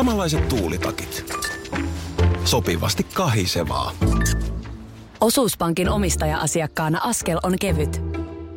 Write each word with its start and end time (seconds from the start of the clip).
Samanlaiset 0.00 0.48
tuulitakit. 0.48 1.34
Sopivasti 2.44 3.06
kahisevaa. 3.14 3.92
Osuuspankin 5.20 5.88
omistaja-asiakkaana 5.88 7.00
askel 7.02 7.38
on 7.42 7.54
kevyt. 7.60 8.02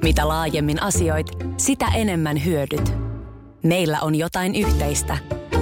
Mitä 0.03 0.27
laajemmin 0.27 0.81
asioit, 0.81 1.27
sitä 1.57 1.85
enemmän 1.95 2.45
hyödyt. 2.45 2.93
Meillä 3.63 3.99
on 4.01 4.15
jotain 4.15 4.55
yhteistä. 4.55 5.17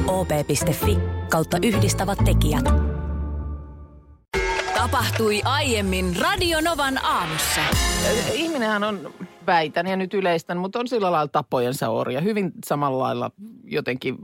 op.fi 0.07 0.97
kautta 1.29 1.58
yhdistävät 1.63 2.20
tekijät. 2.26 2.66
Tapahtui 4.74 5.42
aiemmin 5.44 6.16
Radionovan 6.20 7.06
aamussa. 7.06 7.62
Ihminenhän 8.34 8.84
on, 8.84 9.13
väitän 9.48 9.88
ja 9.88 9.96
nyt 9.96 10.13
yleistän, 10.13 10.58
mutta 10.58 10.79
on 10.79 10.88
sillä 10.88 11.12
lailla 11.12 11.28
tapojensa 11.28 11.90
orja. 11.90 12.22
Hyvin 12.22 12.52
samalla 12.66 13.04
lailla 13.04 13.32
jotenkin, 13.63 14.18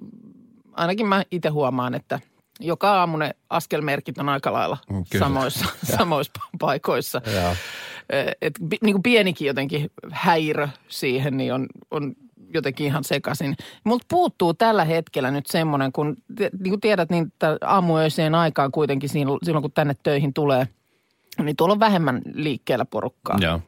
ainakin 0.78 1.07
mä 1.07 1.23
itse 1.32 1.50
huomaan, 1.50 1.96
että 1.96 2.20
joka 2.60 3.00
aamu 3.00 3.18
ne 3.18 3.32
askelmerkit 3.50 4.18
on 4.18 4.29
aika 4.29 4.54
lailla 4.54 4.78
Mm, 4.89 5.04
kyllä. 5.11 5.25
samoissa, 5.25 5.65
samoissa 5.97 6.34
paikoissa. 6.60 7.21
Joo. 7.36 7.54
Et, 8.42 8.54
niin 8.84 8.93
kuin 8.93 9.04
pienikin 9.04 9.48
jotenkin 9.48 9.92
häirö 10.11 10.68
siihen, 10.87 11.37
niin 11.37 11.54
on, 11.54 11.65
on 11.92 12.14
jotenkin 12.54 12.86
ihan 12.86 13.04
sekaisin. 13.04 13.56
Mutta 13.84 14.06
puuttuu 14.10 14.54
tällä 14.54 14.86
hetkellä 14.86 15.32
nyt 15.32 15.46
semmoinen, 15.46 15.92
kun 15.92 16.18
niin 16.39 16.70
kuin 16.70 16.82
tiedät, 16.82 17.09
niin 17.09 17.34
aamuöiseen 17.62 18.36
aikaan 18.36 18.71
kuitenkin 18.71 19.09
silloin, 19.09 19.62
kun 19.62 19.71
tänne 19.71 19.96
töihin 20.04 20.34
tulee, 20.34 20.68
niin 21.43 21.56
tuolla 21.56 21.73
on 21.73 21.79
vähemmän 21.79 22.21
liikkeellä 22.34 22.86
porukkaa. 22.86 23.37
Joo. 23.42 23.59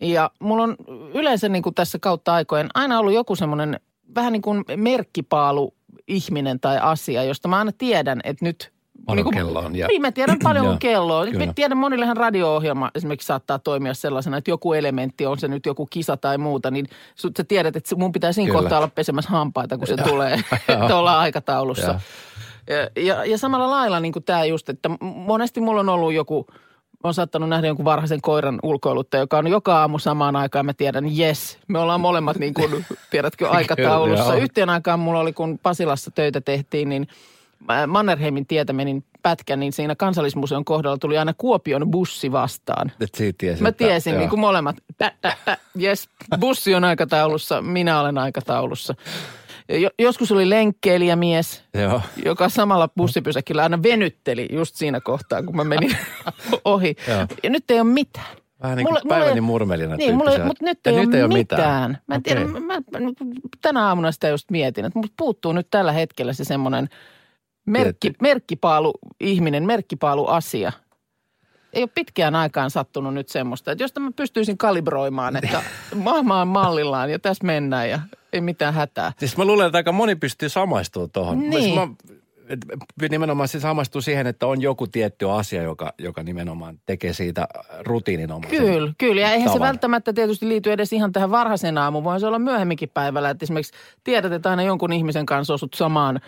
Ja 0.00 0.30
mulla 0.40 0.62
on 0.62 0.76
yleensä 1.14 1.48
niin 1.48 1.62
kuin 1.62 1.74
tässä 1.74 1.98
kautta 1.98 2.34
aikojen 2.34 2.68
aina 2.74 2.98
ollut 2.98 3.12
joku 3.14 3.36
semmoinen 3.36 3.80
vähän 4.14 4.32
niin 4.32 4.42
kuin 4.42 4.64
merkkipaalu 4.76 5.74
ihminen 6.08 6.60
tai 6.60 6.78
asia, 6.78 7.24
josta 7.24 7.48
mä 7.48 7.58
aina 7.58 7.72
tiedän, 7.78 8.20
että 8.24 8.44
nyt... 8.44 8.72
Paljon 9.06 9.24
niin 9.26 9.34
kello 9.34 9.58
on, 9.58 9.76
ja- 9.76 9.86
Niin, 9.86 10.02
mä 10.02 10.12
tiedän 10.12 10.38
paljon 10.42 10.66
kuin 10.66 10.78
kello 10.78 11.18
on. 11.18 11.28
Mä 11.36 11.52
tiedän 11.54 11.78
monillehan 11.78 12.16
radio-ohjelma 12.16 12.90
esimerkiksi 12.94 13.26
saattaa 13.26 13.58
toimia 13.58 13.94
sellaisena, 13.94 14.36
että 14.36 14.50
joku 14.50 14.72
elementti, 14.72 15.26
on 15.26 15.38
se 15.38 15.48
nyt 15.48 15.66
joku 15.66 15.86
kisa 15.86 16.16
tai 16.16 16.38
muuta, 16.38 16.70
niin 16.70 16.86
sut 17.14 17.36
sä 17.36 17.44
tiedät, 17.44 17.76
että 17.76 17.96
mun 17.96 18.12
pitää 18.12 18.32
siinä 18.32 18.46
Kyllä. 18.50 18.60
kohtaa 18.60 18.78
olla 18.78 18.90
pesemässä 18.94 19.30
hampaita, 19.30 19.78
kun 19.78 19.86
se 19.86 19.96
tulee, 19.96 20.34
että 20.68 20.96
ollaan 20.96 21.18
aikataulussa. 21.18 22.00
Ja, 22.96 23.02
ja, 23.02 23.24
ja 23.24 23.38
samalla 23.38 23.70
lailla 23.70 24.00
niin 24.00 24.12
kuin 24.12 24.24
tämä 24.24 24.44
just, 24.44 24.68
että 24.68 24.88
monesti 25.00 25.60
mulla 25.60 25.80
on 25.80 25.88
ollut 25.88 26.12
joku, 26.12 26.46
on 27.04 27.14
saattanut 27.14 27.48
nähdä 27.48 27.66
jonkun 27.66 27.84
varhaisen 27.84 28.20
koiran 28.20 28.58
ulkoilutta, 28.62 29.16
joka 29.16 29.38
on 29.38 29.46
joka 29.46 29.80
aamu 29.80 29.98
samaan 29.98 30.36
aikaan. 30.36 30.66
Mä 30.66 30.72
tiedän, 30.74 31.04
yes, 31.18 31.58
me 31.68 31.78
ollaan 31.78 32.00
molemmat 32.00 32.38
niin 32.38 32.54
kuin, 32.54 32.84
tiedätkö, 33.10 33.48
aikataulussa. 33.50 34.24
Kyllä. 34.24 34.36
Yhteen 34.36 34.70
aikaan 34.70 35.00
mulla 35.00 35.20
oli, 35.20 35.32
kun 35.32 35.58
Pasilassa 35.62 36.10
töitä 36.10 36.40
tehtiin, 36.40 36.88
niin 36.88 37.08
mä 37.68 37.86
Mannerheimin 37.86 38.46
tietä 38.46 38.72
menin 38.72 39.04
pätkä, 39.22 39.56
niin 39.56 39.72
siinä 39.72 39.94
kansallismuseon 39.96 40.64
kohdalla 40.64 40.98
tuli 40.98 41.18
aina 41.18 41.34
Kuopion 41.38 41.90
bussi 41.90 42.32
vastaan. 42.32 42.92
Et 43.00 43.14
siitä 43.14 43.38
tiesin, 43.38 43.62
Mä 43.62 43.68
että- 43.68 43.84
tiesin, 43.84 44.10
joo. 44.12 44.18
niin 44.20 44.30
kuin 44.30 44.40
molemmat, 44.40 44.76
tä, 44.98 45.12
tä, 45.20 45.36
tä, 45.44 45.58
yes, 45.82 46.08
bussi 46.40 46.74
on 46.74 46.84
aikataulussa, 46.84 47.62
minä 47.62 48.00
olen 48.00 48.18
aikataulussa. 48.18 48.94
Jo, 49.68 49.90
joskus 49.98 50.32
oli 50.32 50.50
lenkkeilijämies, 50.50 51.64
Joo. 51.74 52.00
joka 52.24 52.48
samalla 52.48 52.88
bussipysäkillä 52.96 53.62
aina 53.62 53.82
venytteli 53.82 54.48
just 54.52 54.74
siinä 54.76 55.00
kohtaa, 55.00 55.42
kun 55.42 55.56
mä 55.56 55.64
menin 55.64 55.96
ohi. 56.64 56.96
Joo. 57.08 57.26
Ja 57.42 57.50
nyt 57.50 57.70
ei 57.70 57.80
ole 57.80 57.88
mitään. 57.88 58.26
Vähän 58.62 58.76
niin 58.76 58.86
kuin 58.88 58.98
päiväni 59.08 59.40
murmelina 59.40 59.96
Niin, 59.96 60.14
mulla, 60.14 60.24
tyyppisiä. 60.30 60.46
mutta 60.46 60.64
nyt 60.64 60.78
Ja 60.86 60.92
ei, 60.92 60.98
nyt 60.98 61.08
ole, 61.08 61.16
ei 61.16 61.22
ole 61.22 61.32
mitään. 61.34 61.60
mitään. 61.60 61.98
Mä 62.06 62.14
en 62.14 62.22
tiedä, 62.22 62.40
Okei. 62.40 62.52
mä, 62.52 62.60
mä, 62.60 62.82
tänä 63.62 63.86
aamuna 63.86 64.12
sitä 64.12 64.28
just 64.28 64.50
mietin, 64.50 64.84
että 64.84 64.98
musta 64.98 65.14
puuttuu 65.16 65.52
nyt 65.52 65.66
tällä 65.70 65.92
hetkellä 65.92 66.32
se 66.32 66.44
semmoinen 66.44 66.88
merkki, 67.66 68.12
merkkipaalu 68.22 68.92
ihminen, 69.20 69.66
merkkipaalu 69.66 70.26
asia. 70.26 70.72
Ei 71.72 71.82
ole 71.82 71.90
pitkään 71.94 72.34
aikaan 72.34 72.70
sattunut 72.70 73.14
nyt 73.14 73.28
semmoista, 73.28 73.72
että 73.72 73.84
josta 73.84 74.00
mä 74.00 74.10
pystyisin 74.16 74.58
kalibroimaan, 74.58 75.36
että 75.36 75.62
maailma 75.94 76.40
on 76.40 76.48
mallillaan 76.48 77.10
ja 77.10 77.18
tässä 77.18 77.46
mennään 77.46 77.90
ja 77.90 78.00
ei 78.32 78.40
mitään 78.40 78.74
hätää. 78.74 79.12
Siis 79.18 79.36
mä 79.36 79.44
luulen, 79.44 79.66
että 79.66 79.78
aika 79.78 79.92
moni 79.92 80.16
pystyy 80.16 80.48
samaistumaan 80.48 81.10
tuohon. 81.10 81.38
Niin. 81.38 81.62
Siis 81.62 81.74
mä, 81.74 81.88
et, 82.48 82.58
nimenomaan 83.10 83.48
se 83.48 83.60
samaistuu 83.60 84.00
siihen, 84.00 84.26
että 84.26 84.46
on 84.46 84.62
joku 84.62 84.86
tietty 84.86 85.30
asia, 85.30 85.62
joka, 85.62 85.94
joka 85.98 86.22
nimenomaan 86.22 86.80
tekee 86.86 87.12
siitä 87.12 87.48
rutiininomaisen. 87.80 88.58
Kyllä, 88.58 88.92
kyllä. 88.98 89.20
Ja 89.20 89.32
eihän 89.32 89.52
se 89.52 89.60
välttämättä 89.60 90.12
tietysti 90.12 90.48
liity 90.48 90.72
edes 90.72 90.92
ihan 90.92 91.12
tähän 91.12 91.30
varhaisen 91.30 91.78
aamuun, 91.78 92.04
vaan 92.04 92.20
se 92.20 92.26
olla 92.26 92.38
myöhemminkin 92.38 92.90
päivällä. 92.94 93.30
Että 93.30 93.44
esimerkiksi 93.44 93.72
tiedät, 94.04 94.32
että 94.32 94.50
aina 94.50 94.62
jonkun 94.62 94.92
ihmisen 94.92 95.26
kanssa 95.26 95.54
osut 95.54 95.74
samaan 95.74 96.20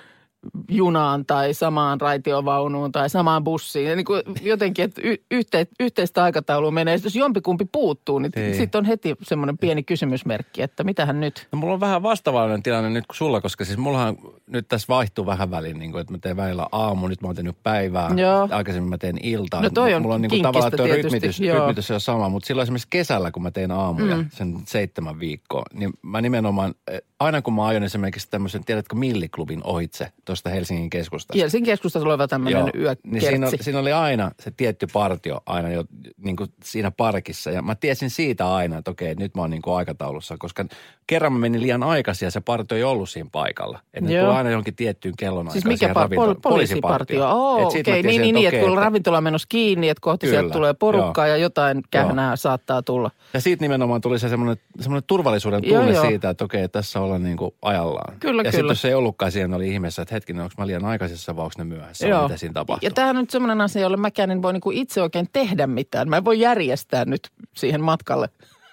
junaan 0.68 1.26
tai 1.26 1.54
samaan 1.54 2.00
raitiovaunuun 2.00 2.92
tai 2.92 3.10
samaan 3.10 3.44
bussiin. 3.44 3.88
Ja 3.88 3.96
niin 3.96 4.04
kuin 4.04 4.22
jotenkin, 4.42 4.84
että 4.84 5.00
y- 5.04 5.24
yhte, 5.30 5.66
yhteistä 5.80 6.24
aikataulua 6.24 6.70
menee. 6.70 6.98
Jos 7.04 7.16
jompikumpi 7.16 7.64
puuttuu, 7.72 8.18
niin 8.18 8.32
sitten 8.56 8.78
on 8.78 8.84
heti 8.84 9.14
semmoinen 9.22 9.58
pieni 9.58 9.82
kysymysmerkki, 9.82 10.62
että 10.62 10.84
mitähän 10.84 11.20
nyt? 11.20 11.48
No 11.52 11.58
mulla 11.58 11.74
on 11.74 11.80
vähän 11.80 12.02
vastaavainen 12.02 12.62
tilanne 12.62 12.90
nyt 12.90 13.06
kuin 13.06 13.16
sulla, 13.16 13.40
koska 13.40 13.64
siis 13.64 13.78
mullahan 13.78 14.16
nyt 14.46 14.68
tässä 14.68 14.86
vaihtuu 14.88 15.26
vähän 15.26 15.50
väliin, 15.50 15.78
niin 15.78 15.92
kuin, 15.92 16.00
että 16.00 16.12
mä 16.12 16.18
teen 16.18 16.36
välillä 16.36 16.66
aamu, 16.72 17.08
nyt 17.08 17.22
mä 17.22 17.28
oon 17.28 17.36
tehnyt 17.36 17.56
päivää, 17.62 18.10
Joo. 18.16 18.48
aikaisemmin 18.50 18.90
mä 18.90 18.98
teen 18.98 19.18
iltaa. 19.22 19.62
No 19.62 19.70
toi 19.70 19.94
on 19.94 20.02
Mulla 20.02 20.14
on 20.14 20.22
niin 20.22 20.30
kuin 20.30 20.42
tavallaan 20.42 20.72
tuo 20.76 20.86
rytmitys, 20.86 21.40
joo. 21.40 21.58
rytmitys 21.58 21.90
on 21.90 22.00
sama, 22.00 22.28
mutta 22.28 22.46
silloin 22.46 22.62
esimerkiksi 22.62 22.88
kesällä, 22.90 23.30
kun 23.30 23.42
mä 23.42 23.50
tein 23.50 23.70
aamuja 23.70 24.16
mm. 24.16 24.26
sen 24.32 24.58
seitsemän 24.66 25.20
viikkoa, 25.20 25.62
niin 25.72 25.90
mä 26.02 26.20
nimenomaan, 26.20 26.74
eh, 26.90 27.00
aina 27.20 27.42
kun 27.42 27.54
mä 27.54 27.66
ajon 27.66 27.82
esimerkiksi 27.82 28.28
tämmöisen, 28.30 28.64
tiedätkö, 28.64 28.96
milliklubin 28.96 29.60
ohitse 29.64 30.12
tuosta 30.30 30.50
Helsingin 30.50 30.90
keskustasta. 30.90 31.38
Helsingin 31.42 31.66
keskustassa 31.72 32.08
oleva 32.08 32.28
tämmöinen 32.28 32.70
yökertsi. 32.74 33.08
niin 33.08 33.22
siinä, 33.22 33.50
siinä 33.60 33.78
oli 33.78 33.92
aina 33.92 34.30
se 34.40 34.50
tietty 34.50 34.86
partio 34.92 35.40
aina 35.46 35.68
jo 35.70 35.84
niin 36.16 36.36
kuin 36.36 36.50
siinä 36.64 36.90
parkissa. 36.90 37.50
Ja 37.50 37.62
mä 37.62 37.74
tiesin 37.74 38.10
siitä 38.10 38.54
aina, 38.54 38.78
että 38.78 38.90
okei, 38.90 39.14
nyt 39.14 39.34
mä 39.34 39.40
oon 39.42 39.50
niin 39.50 39.62
kuin 39.62 39.76
aikataulussa, 39.76 40.36
koska 40.38 40.64
kerran 41.06 41.32
mä 41.32 41.38
menin 41.38 41.62
liian 41.62 41.82
aikaisin 41.82 42.26
ja 42.26 42.30
se 42.30 42.40
partio 42.40 42.76
ei 42.78 42.84
ollut 42.84 43.10
siinä 43.10 43.28
paikalla. 43.32 43.78
Että 43.94 44.10
ne 44.10 44.16
Joo. 44.16 44.24
tulee 44.24 44.36
aina 44.38 44.50
johonkin 44.50 44.76
tiettyyn 44.76 45.14
kellonaikaan 45.18 45.52
Siis 45.52 45.64
mikä 45.64 45.78
siihen 45.78 45.96
pa- 45.96 46.00
ravintolaan. 46.00 46.36
pol- 46.36 46.50
poliisipartio? 46.50 47.24
Et 47.24 47.66
okei, 47.66 48.02
mä 48.02 48.08
niin, 48.08 48.20
niin, 48.20 48.34
niin, 48.34 48.46
että 48.48 48.58
okei, 48.58 48.68
kun 48.68 48.78
ravintola 48.78 49.16
on 49.18 49.24
menossa 49.24 49.46
kiinni, 49.48 49.88
että 49.88 50.00
kohti 50.00 50.26
Kyllä, 50.26 50.40
sieltä 50.40 50.52
tulee 50.52 50.74
porukkaa 50.74 51.26
joo. 51.26 51.36
ja 51.36 51.42
jotain 51.42 51.82
kähnää 51.90 52.36
saattaa 52.36 52.82
tulla. 52.82 53.10
Ja 53.34 53.40
siitä 53.40 53.64
nimenomaan 53.64 54.00
tuli 54.00 54.18
se 54.18 54.28
semmoinen, 54.28 54.56
semmoinen 54.80 55.06
turvallisuuden 55.06 55.60
Joo, 55.64 55.78
tunne 55.80 55.94
joo. 55.94 56.06
siitä, 56.06 56.30
että 56.30 56.44
okei, 56.44 56.68
tässä 56.68 57.00
ollaan 57.00 57.22
niin 57.22 57.36
kuin 57.36 57.54
ajallaan. 57.62 58.16
Kyllä, 58.20 58.42
ja 58.42 58.52
sitten 58.52 58.68
jos 58.68 58.82
se 58.82 58.88
ei 58.88 58.94
ollutkaan 58.94 59.32
siihen, 59.32 59.54
oli 59.54 59.68
ihmeessä, 59.72 60.02
että 60.02 60.14
hetkinen, 60.20 60.42
onko 60.42 60.54
mä 60.58 60.66
liian 60.66 60.84
aikaisessa 60.84 61.36
vai 61.36 61.44
onko 61.44 61.54
ne 61.58 61.64
myöhässä, 61.64 62.10
vai 62.10 62.22
mitä 62.22 62.36
siinä 62.36 62.52
tapahtuu. 62.52 62.86
Ja 62.86 62.94
tämähän 62.94 63.16
on 63.16 63.22
nyt 63.22 63.30
semmoinen 63.30 63.60
asia, 63.60 63.82
jolle 63.82 63.96
mäkään 63.96 64.30
en 64.30 64.42
voi 64.42 64.52
niinku 64.52 64.70
itse 64.70 65.02
oikein 65.02 65.26
tehdä 65.32 65.66
mitään. 65.66 66.08
Mä 66.08 66.16
en 66.16 66.24
voi 66.24 66.40
järjestää 66.40 67.04
nyt 67.04 67.30
siihen 67.56 67.80
matkalle, 67.80 68.28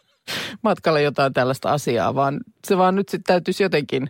matkalle 0.64 1.02
jotain 1.02 1.34
tällaista 1.34 1.72
asiaa, 1.72 2.16
vaan 2.16 2.40
se 2.68 2.78
vaan 2.78 2.96
nyt 2.96 3.10
sitten 3.10 3.34
täytyisi 3.34 3.64
jotenkin, 3.64 4.10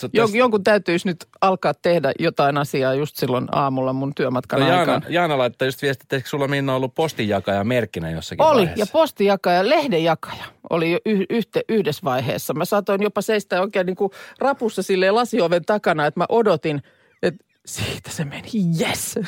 Sä 0.00 0.08
jon, 0.12 0.26
tästä- 0.26 0.38
jonkun 0.38 0.64
täytyisi 0.64 1.08
nyt 1.08 1.26
alkaa 1.40 1.74
tehdä 1.74 2.12
jotain 2.18 2.58
asiaa 2.58 2.94
just 2.94 3.16
silloin 3.16 3.46
aamulla 3.52 3.92
mun 3.92 4.14
työmatkan 4.14 4.60
No 4.60 4.66
Jaana, 4.66 4.80
aikaan. 4.80 5.02
Jaana 5.12 5.38
laittaa 5.38 5.66
just 5.68 5.82
viestit, 5.82 6.12
että 6.12 6.30
sulla 6.30 6.48
Minna 6.48 6.74
ollut 6.74 6.94
postinjakaja 6.94 7.64
merkkinä 7.64 8.10
jossakin 8.10 8.44
Oli, 8.44 8.56
vaiheessa? 8.60 8.82
ja 8.82 8.86
postijakaja, 8.92 9.68
lehdenjakaja 9.68 10.44
oli 10.70 10.92
jo 10.92 10.98
y- 11.06 11.24
yhte, 11.30 11.60
yhdessä 11.68 12.00
vaiheessa. 12.04 12.54
Mä 12.54 12.64
saatoin 12.64 13.02
jopa 13.02 13.22
seistä 13.22 13.60
oikein 13.60 13.86
niin 13.86 13.96
kuin 13.96 14.10
rapussa 14.38 14.82
silleen 14.82 15.14
lasioven 15.14 15.64
takana, 15.64 16.06
että 16.06 16.20
mä 16.20 16.26
odotin, 16.28 16.82
että 17.22 17.44
siitä 17.66 18.10
se 18.10 18.24
meni, 18.24 18.50
yes. 18.80 19.18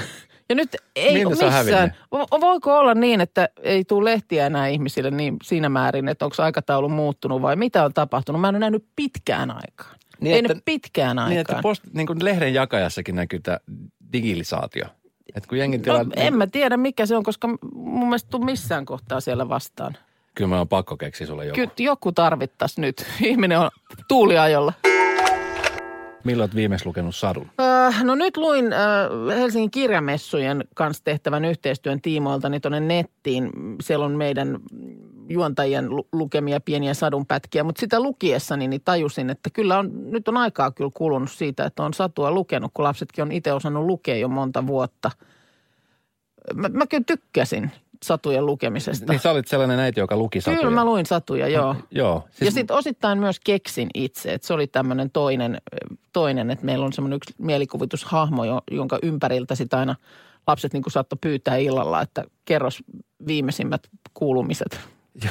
Ja 0.49 0.55
nyt 0.55 0.77
ei 0.97 1.25
on 1.27 1.31
missään. 1.33 1.95
Vo- 2.15 2.41
Voiko 2.41 2.79
olla 2.79 2.95
niin, 2.95 3.21
että 3.21 3.49
ei 3.63 3.85
tule 3.85 4.11
lehtiä 4.11 4.47
enää 4.47 4.67
ihmisille 4.69 5.11
niin 5.11 5.37
siinä 5.43 5.69
määrin, 5.69 6.09
että 6.09 6.25
onko 6.25 6.43
aikataulu 6.43 6.89
muuttunut 6.89 7.43
vai 7.43 7.57
mitä 7.57 7.85
on 7.85 7.93
tapahtunut? 7.95 8.41
Mä 8.41 8.49
en 8.49 8.55
ole 8.55 8.61
nähnyt 8.61 8.85
pitkään 8.97 9.51
aikaan. 9.51 9.96
Niin, 10.21 10.35
ei 10.35 10.39
että- 10.39 10.63
pitkään 10.65 11.19
aikaan. 11.19 11.31
Niin, 11.31 11.41
että 11.41 11.59
post, 11.63 11.83
niin 11.93 12.07
kuin 12.07 12.25
lehden 12.25 12.55
jakajassakin 12.55 13.15
näkyy 13.17 13.41
tämä 13.41 13.59
digilisaatio. 14.13 14.87
Että 15.35 15.49
kun 15.49 15.59
jengi 15.59 15.79
tilaa, 15.79 16.05
no, 16.05 16.11
en 16.17 16.37
mä 16.37 16.47
tiedä 16.47 16.77
mikä 16.77 17.07
se 17.07 17.17
on, 17.17 17.23
koska 17.23 17.49
mun 17.75 18.09
mielestä 18.09 18.31
tuu 18.31 18.45
missään 18.45 18.85
kohtaa 18.85 19.21
siellä 19.21 19.49
vastaan. 19.49 19.97
Kyllä 20.35 20.49
mä 20.49 20.61
on 20.61 20.69
pakko 20.69 20.97
keksiä 20.97 21.27
sulle 21.27 21.47
joku. 21.47 21.55
Kyllä 21.55 21.71
joku 21.79 22.13
tarvittaisi 22.13 22.81
nyt. 22.81 23.07
Ihminen 23.23 23.59
on 23.59 23.71
tuuliajolla. 24.09 24.73
Milloin 26.25 26.49
oot 26.51 26.55
viimeksi 26.55 26.87
lukenut 26.87 27.17
sadun? 27.17 27.51
Äh, 27.61 28.05
no 28.05 28.15
nyt 28.15 28.37
luin 28.37 28.73
äh, 28.73 29.39
Helsingin 29.39 29.71
kirjamessujen 29.71 30.65
kanssa 30.75 31.05
tehtävän 31.05 31.45
yhteistyön 31.45 32.01
tiimoilta 32.01 32.49
niin 32.49 32.61
tuonne 32.63 32.81
nettiin. 32.81 33.51
Siellä 33.83 34.05
on 34.05 34.13
meidän 34.13 34.59
juontajien 35.29 35.91
lu- 35.97 36.09
lukemia 36.13 36.61
pieniä 36.61 36.95
sadunpätkiä, 36.95 37.65
mutta 37.65 37.81
sitä 37.81 38.01
lukiessani 38.01 38.69
niin 38.69 38.83
tajusin, 38.85 39.31
että 39.31 39.51
kyllä 39.51 39.79
on, 39.79 39.91
nyt 40.11 40.29
on 40.29 40.37
aikaa 40.37 40.71
kyllä 40.71 40.91
kulunut 40.95 41.31
siitä, 41.31 41.65
että 41.65 41.83
on 41.83 41.95
satua 41.95 42.31
lukenut, 42.31 42.71
kun 42.75 42.85
lapsetkin 42.85 43.23
on 43.23 43.33
itse 43.33 43.53
osannut 43.53 43.85
lukea 43.85 44.17
jo 44.17 44.29
monta 44.29 44.67
vuotta. 44.67 45.11
Mä, 46.55 46.69
mä 46.69 46.87
kyllä 46.87 47.05
tykkäsin. 47.07 47.71
satujen 48.03 48.47
lukemisesta. 48.47 49.13
Niin 49.13 49.21
sä 49.21 49.31
olit 49.31 49.49
sellainen 49.49 49.79
äiti, 49.79 50.01
joka 50.01 50.17
luki 50.17 50.41
satuja. 50.41 50.59
Kyllä 50.59 50.75
mä 50.75 50.85
luin 50.85 51.07
satuja, 51.07 51.49
joo. 51.49 51.77
Joo. 51.91 52.25
Siis 52.31 52.41
ja 52.41 52.51
sitten 52.51 52.77
osittain 52.77 53.19
myös 53.19 53.41
keksin 53.41 53.89
itse, 53.95 54.33
että 54.33 54.47
se 54.47 54.55
oli 54.55 54.67
tämmöinen 54.67 55.11
toinen, 55.11 55.59
toinen, 56.13 56.51
että 56.51 56.65
meillä 56.65 56.87
on 56.87 56.93
semmoinen 56.93 57.17
yksi 57.17 57.35
mielikuvitushahmo, 57.39 58.45
jo- 58.45 58.63
jonka 58.71 58.99
ympäriltä 59.03 59.55
sitten 59.55 59.79
aina 59.79 59.97
lapset 60.47 60.73
niin 60.73 60.83
saattoi 60.89 61.19
pyytää 61.21 61.57
illalla, 61.57 62.01
että 62.03 62.25
kerros 62.45 62.83
viimeisimmät 63.27 63.83
kuulumiset. 64.15 64.81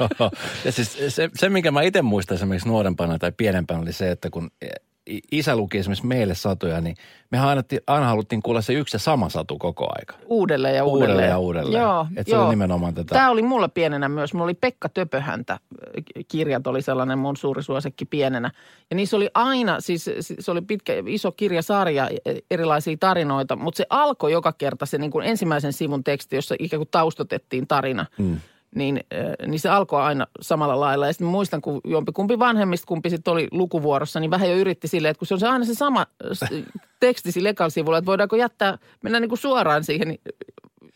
Joo. 0.00 0.30
Ja 0.64 0.72
siis 0.72 0.98
se, 1.08 1.30
se, 1.34 1.48
minkä 1.48 1.70
mä 1.70 1.82
itse 1.82 2.02
muistan 2.02 2.34
esimerkiksi 2.34 2.68
nuorempana 2.68 3.18
tai 3.18 3.32
pienempänä 3.32 3.80
oli 3.80 3.92
se, 3.92 4.10
että 4.10 4.30
kun 4.30 4.50
isä 5.32 5.56
luki 5.56 5.78
esimerkiksi 5.78 6.06
meille 6.06 6.34
satuja, 6.34 6.80
niin 6.80 6.96
mehän 7.30 7.48
aina, 7.48 7.62
aina 7.86 8.06
haluttiin 8.06 8.42
kuulla 8.42 8.60
se 8.60 8.72
yksi 8.72 8.94
ja 8.94 8.98
sama 8.98 9.28
satu 9.28 9.58
koko 9.58 9.86
aika. 9.98 10.14
Uudelleen 10.26 10.76
ja 10.76 10.84
uudelleen. 10.84 11.10
Uudelleen 11.10 11.30
ja 11.30 11.38
uudelleen. 11.38 11.82
Joo, 11.82 12.06
Et 12.16 12.26
se 12.26 12.38
oli 12.38 12.50
nimenomaan 12.50 12.94
tätä- 12.94 13.14
Tämä 13.14 13.30
oli 13.30 13.42
mulla 13.42 13.68
pienenä 13.68 14.08
myös. 14.08 14.34
Mulla 14.34 14.44
oli 14.44 14.54
Pekka 14.54 14.88
Töpöhäntä. 14.88 15.58
Kirjat 16.28 16.66
oli 16.66 16.82
sellainen 16.82 17.18
mun 17.18 17.36
suuri 17.36 17.62
suosikki 17.62 18.04
pienenä. 18.04 18.50
Ja 18.90 18.96
niissä 18.96 19.16
oli 19.16 19.30
aina, 19.34 19.80
siis 19.80 20.10
se 20.40 20.50
oli 20.50 20.62
pitkä, 20.62 20.92
iso 21.06 21.32
kirjasarja, 21.32 22.08
erilaisia 22.50 22.96
tarinoita, 23.00 23.56
mutta 23.56 23.76
se 23.78 23.86
alkoi 23.90 24.32
joka 24.32 24.52
kerta 24.52 24.86
se 24.86 24.98
niin 24.98 25.10
kuin 25.10 25.26
ensimmäisen 25.26 25.72
sivun 25.72 26.04
teksti, 26.04 26.36
jossa 26.36 26.54
ikään 26.58 26.78
kuin 26.80 26.88
taustotettiin 26.90 27.66
tarina. 27.66 28.06
Mm. 28.18 28.40
Niin, 28.74 29.00
niin 29.46 29.60
se 29.60 29.68
alkoi 29.68 30.02
aina 30.02 30.26
samalla 30.40 30.80
lailla. 30.80 31.06
Ja 31.06 31.12
sitten 31.12 31.28
muistan, 31.28 31.60
kun 31.60 31.80
jompi 31.84 32.12
kumpi 32.12 32.38
vanhemmista, 32.38 32.86
kumpi 32.86 33.10
sitten 33.10 33.32
oli 33.32 33.48
lukuvuorossa, 33.50 34.20
niin 34.20 34.30
vähän 34.30 34.50
jo 34.50 34.56
yritti 34.56 34.88
silleen, 34.88 35.10
että 35.10 35.18
kun 35.18 35.26
se 35.26 35.34
on 35.34 35.40
se 35.40 35.48
aina 35.48 35.64
se 35.64 35.74
sama 35.74 36.06
teksti 37.00 37.32
sillä 37.32 37.68
sivulla, 37.68 37.98
että 37.98 38.06
voidaanko 38.06 38.36
jättää, 38.36 38.78
mennä 39.02 39.20
niin 39.20 39.28
kuin 39.28 39.38
suoraan 39.38 39.84
siihen 39.84 40.18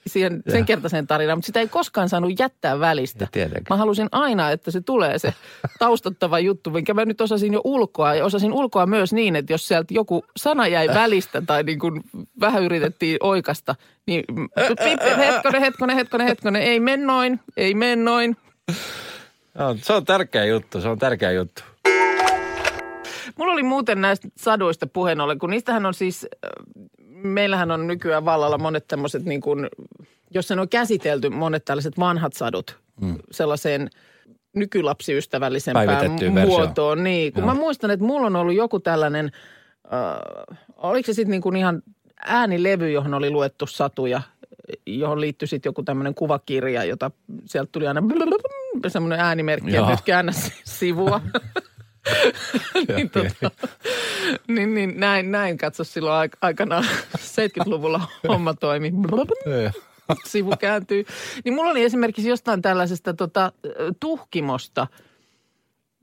siihen 0.07 0.43
sen 0.49 0.65
kertaiseen 0.65 1.07
tarinaan, 1.07 1.39
mutta 1.39 1.47
sitä 1.47 1.61
ei 1.61 1.69
koskaan 1.69 2.09
saanut 2.09 2.39
jättää 2.39 2.81
välistä. 2.81 3.29
Mä 3.71 3.77
halusin 3.77 4.09
aina, 4.13 4.51
että 4.51 4.71
se 4.71 4.81
tulee 4.81 5.19
se 5.19 5.35
taustattava 5.79 6.39
juttu, 6.39 6.71
minkä 6.71 6.95
mä 6.95 7.05
nyt 7.05 7.21
osasin 7.21 7.53
jo 7.53 7.61
ulkoa. 7.65 8.15
Ja 8.15 8.25
osasin 8.25 8.53
ulkoa 8.53 8.87
myös 8.87 9.13
niin, 9.13 9.37
että 9.37 9.53
jos 9.53 9.69
sieltä 9.69 9.95
joku 9.95 10.25
sana 10.37 10.67
jäi 10.67 10.89
välistä 10.89 11.43
tai 11.47 11.63
niin 11.63 11.79
kuin 11.79 12.03
vähän 12.41 12.63
yritettiin 12.63 13.17
oikasta, 13.21 13.75
niin 14.07 14.25
hetkonen, 15.19 15.63
hetkonen, 15.63 15.97
hetkonen, 15.97 16.27
hetkonen, 16.27 16.63
ei 16.63 16.81
mennoin, 16.81 17.41
ei 17.57 17.75
mennoin. 17.75 18.37
No, 19.55 19.77
se 19.83 19.93
on 19.93 20.05
tärkeä 20.05 20.45
juttu, 20.45 20.81
se 20.81 20.89
on 20.89 20.99
tärkeä 20.99 21.33
juttu. 21.33 21.63
Mulla 23.37 23.53
oli 23.53 23.63
muuten 23.63 24.01
näistä 24.01 24.29
saduista 24.37 24.87
puheen 24.87 25.21
ollen, 25.21 25.39
kun 25.39 25.51
niistähän 25.51 25.87
on 25.87 25.95
siis, 25.95 26.27
äh, 26.45 26.51
meillähän 27.23 27.71
on 27.71 27.87
nykyään 27.87 28.25
vallalla 28.25 28.59
monet 28.59 28.87
tämmöiset 28.89 29.25
niin 29.25 29.41
kuin, 29.41 29.69
jos 30.31 30.49
sen 30.49 30.59
on 30.59 30.69
käsitelty 30.69 31.29
monet 31.29 31.65
tällaiset 31.65 31.99
vanhat 31.99 32.33
sadut 32.33 32.79
mm. 33.01 33.19
sellaiseen 33.31 33.91
nykylapsiystävällisempään 34.57 36.11
muotoon. 36.47 37.05
Niin, 37.05 37.33
kun 37.33 37.43
Joo. 37.43 37.55
mä 37.55 37.61
muistan, 37.61 37.91
että 37.91 38.07
mulla 38.07 38.27
on 38.27 38.37
ollut 38.37 38.55
joku 38.55 38.81
tällainen, 38.81 39.31
äh, 39.85 40.57
oliko 40.77 41.07
se 41.07 41.13
sitten 41.13 41.41
niin 41.41 41.57
ihan 41.57 41.83
äänilevy, 42.27 42.91
johon 42.91 43.15
oli 43.15 43.31
luettu 43.31 43.67
satuja, 43.67 44.23
johon 44.87 45.21
liittyi 45.21 45.49
sitten 45.49 45.71
joku 45.71 45.83
tämmöinen 45.83 46.15
kuvakirja, 46.15 46.85
jota 46.85 47.11
sieltä 47.45 47.69
tuli 47.73 47.87
aina 47.87 48.03
semmoinen 48.89 49.21
äänimerkki, 49.21 49.77
että 49.77 49.91
nyt 49.91 50.01
käännä 50.05 50.33
sivua. 50.65 51.21
niin, 52.97 53.11
tota, 53.11 53.51
niin, 54.49 54.75
niin 54.75 55.01
näin, 55.01 55.33
näin 55.33 55.59
katso 55.59 55.85
silloin 55.85 56.31
aik- 56.31 56.39
aikanaan 56.43 56.85
70-luvulla 57.17 58.01
homma 58.29 58.55
toimi. 58.55 58.93
Sivu 60.25 60.53
kääntyy. 60.59 61.05
Niin 61.45 61.55
mulla 61.55 61.71
oli 61.71 61.83
esimerkiksi 61.83 62.29
jostain 62.29 62.63
tällaisesta 62.63 63.15
tota, 63.15 63.53
tuhkimosta, 64.01 64.87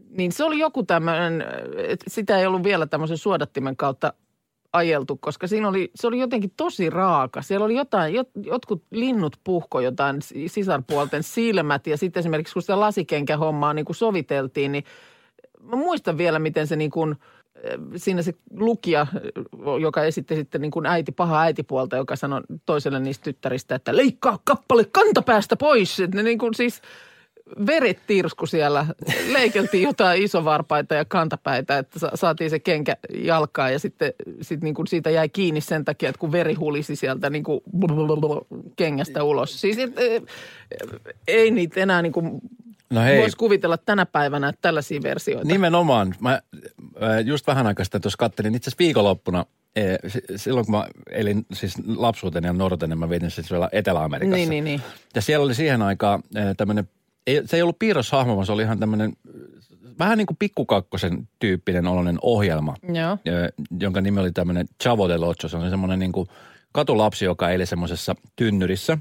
niin 0.10 0.32
se 0.32 0.44
oli 0.44 0.60
joku 0.60 0.84
tämmöinen, 0.84 1.46
sitä 2.08 2.40
ei 2.40 2.46
ollut 2.46 2.64
vielä 2.64 2.86
tämmöisen 2.86 3.18
suodattimen 3.18 3.78
kautta 3.78 4.14
ajeltu, 4.74 5.18
koska 5.18 5.48
siinä 5.48 5.68
oli, 5.68 5.92
se 5.96 6.08
oli 6.08 6.20
jotenkin 6.20 6.52
tosi 6.58 6.90
raaka. 6.90 7.42
Siellä 7.42 7.66
oli 7.66 7.76
jotain, 7.76 8.14
jot, 8.14 8.30
jotkut 8.44 8.84
linnut 8.92 9.40
puhko 9.44 9.80
jotain 9.80 10.22
si- 10.22 10.48
sisarpuolten 10.48 11.24
silmät 11.24 11.88
ja 11.88 11.98
sitten 11.98 12.20
esimerkiksi 12.20 12.54
kun 12.54 12.62
sitä 12.62 12.80
lasikenkähommaa 12.80 13.74
niin 13.74 13.86
kuin 13.86 13.96
soviteltiin, 13.96 14.72
niin 14.72 14.84
mä 15.62 15.76
muistan 15.76 16.18
vielä, 16.18 16.40
miten 16.40 16.68
se 16.68 16.76
niin 16.76 16.92
kuin, 16.92 17.16
siinä 17.96 18.22
se 18.22 18.34
lukija, 18.52 19.08
joka 19.82 20.04
esitti 20.04 20.36
sitten 20.36 20.62
niin 20.62 20.72
kuin 20.72 20.86
äiti, 20.86 21.12
paha 21.12 21.42
äitipuolta, 21.42 21.96
joka 21.96 22.16
sanoi 22.16 22.42
toiselle 22.66 23.00
niistä 23.00 23.24
tyttäristä, 23.24 23.76
että 23.76 23.96
leikkaa 23.96 24.40
kappale 24.44 24.86
kantapäästä 24.92 25.56
pois. 25.56 26.00
Että 26.00 26.18
ne 26.18 26.24
niin 26.24 26.38
kuin 26.38 26.54
siis 26.54 26.82
veret 27.68 28.00
tirsku 28.08 28.46
siellä, 28.46 28.86
leikeltiin 29.32 29.84
jotain 29.84 30.24
isovarpaita 30.24 30.96
ja 30.96 31.06
kantapäitä, 31.06 31.78
että 31.78 32.00
sa- 32.00 32.12
saatiin 32.16 32.50
se 32.50 32.60
kenkä 32.60 32.98
jalkaan 33.14 33.74
ja 33.74 33.80
sitten 33.80 34.14
sit 34.42 34.62
niin 34.62 34.76
kuin 34.76 34.88
siitä 34.88 35.10
jäi 35.10 35.30
kiinni 35.30 35.62
sen 35.62 35.86
takia, 35.86 36.10
että 36.10 36.20
kun 36.20 36.32
veri 36.32 36.54
hulisi 36.54 36.96
sieltä 36.96 37.30
niin 37.30 37.44
kuin 37.44 37.62
kengästä 38.76 39.24
ulos. 39.24 39.62
Siis 39.62 39.78
et, 39.78 40.00
eh, 40.00 40.22
ei 41.28 41.52
niitä 41.52 41.80
enää 41.80 42.02
niin 42.02 42.14
kuin 42.14 42.42
No 42.90 43.02
hei, 43.02 43.22
voisi 43.22 43.38
kuvitella 43.38 43.78
tänä 43.78 44.06
päivänä 44.06 44.50
että 44.50 44.62
tällaisia 44.62 45.02
versioita. 45.04 45.48
nimenomaan. 45.48 46.16
Mä 46.20 46.32
äh, 47.04 47.20
just 47.26 47.48
vähän 47.48 47.68
aikaa 47.68 47.84
sitten 47.86 48.02
tuossa 48.02 48.18
kattelin 48.18 48.56
itse 48.56 48.70
asiassa 48.70 48.80
viikonloppuna, 48.84 49.46
eh, 49.76 49.98
si- 50.08 50.22
silloin 50.36 50.66
kun 50.66 50.76
mä 50.76 50.88
elin 51.12 51.46
siis 51.54 51.74
lapsuuteni 51.96 52.48
ja 52.48 52.54
nuorteni, 52.54 52.96
mä 52.96 53.10
vietin 53.10 53.32
siis 53.32 53.52
vielä 53.52 53.70
Etelä-Amerikassa. 53.72 54.36
Niin, 54.36 54.50
niin, 54.50 54.64
niin. 54.64 54.82
Ja 55.16 55.22
siellä 55.22 55.44
oli 55.46 55.56
siihen 55.56 55.82
aikaan 55.82 56.24
tämmöinen, 56.58 56.90
se 57.46 57.58
ei 57.58 57.62
ollut 57.62 57.80
piirroshahmo, 57.80 58.36
vaan 58.36 58.46
se 58.46 58.52
oli 58.52 58.64
ihan 58.64 58.80
tämmöinen 58.80 59.14
vähän 60.00 60.18
niin 60.18 60.26
kuin 60.28 60.38
pikkukakkosen 60.38 61.28
tyyppinen 61.40 61.88
oloinen 61.88 62.18
ohjelma, 62.22 62.76
Joo. 62.94 63.18
ö, 63.28 63.52
jonka 63.80 64.02
nimi 64.02 64.20
oli 64.20 64.32
tämmöinen 64.32 64.68
Chavo 64.84 65.10
de 65.10 65.18
Locho. 65.18 65.48
Se 65.48 65.58
oli 65.58 65.70
semmoinen 65.70 66.00
niin 66.00 66.12
kuin 66.12 66.28
katulapsi, 66.72 67.26
joka 67.26 67.50
eli 67.50 67.66
semmoisessa 67.66 68.16
tynnyrissä, 68.36 68.98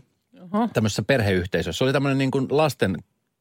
Oho. 0.53 0.69
tämmöisessä 0.73 1.03
perheyhteisössä. 1.03 1.79
Se 1.79 1.85
oli 1.85 1.93
tämmöinen 1.93 2.19
niin 2.19 2.31
kuin 2.31 2.47
lasten 2.51 2.97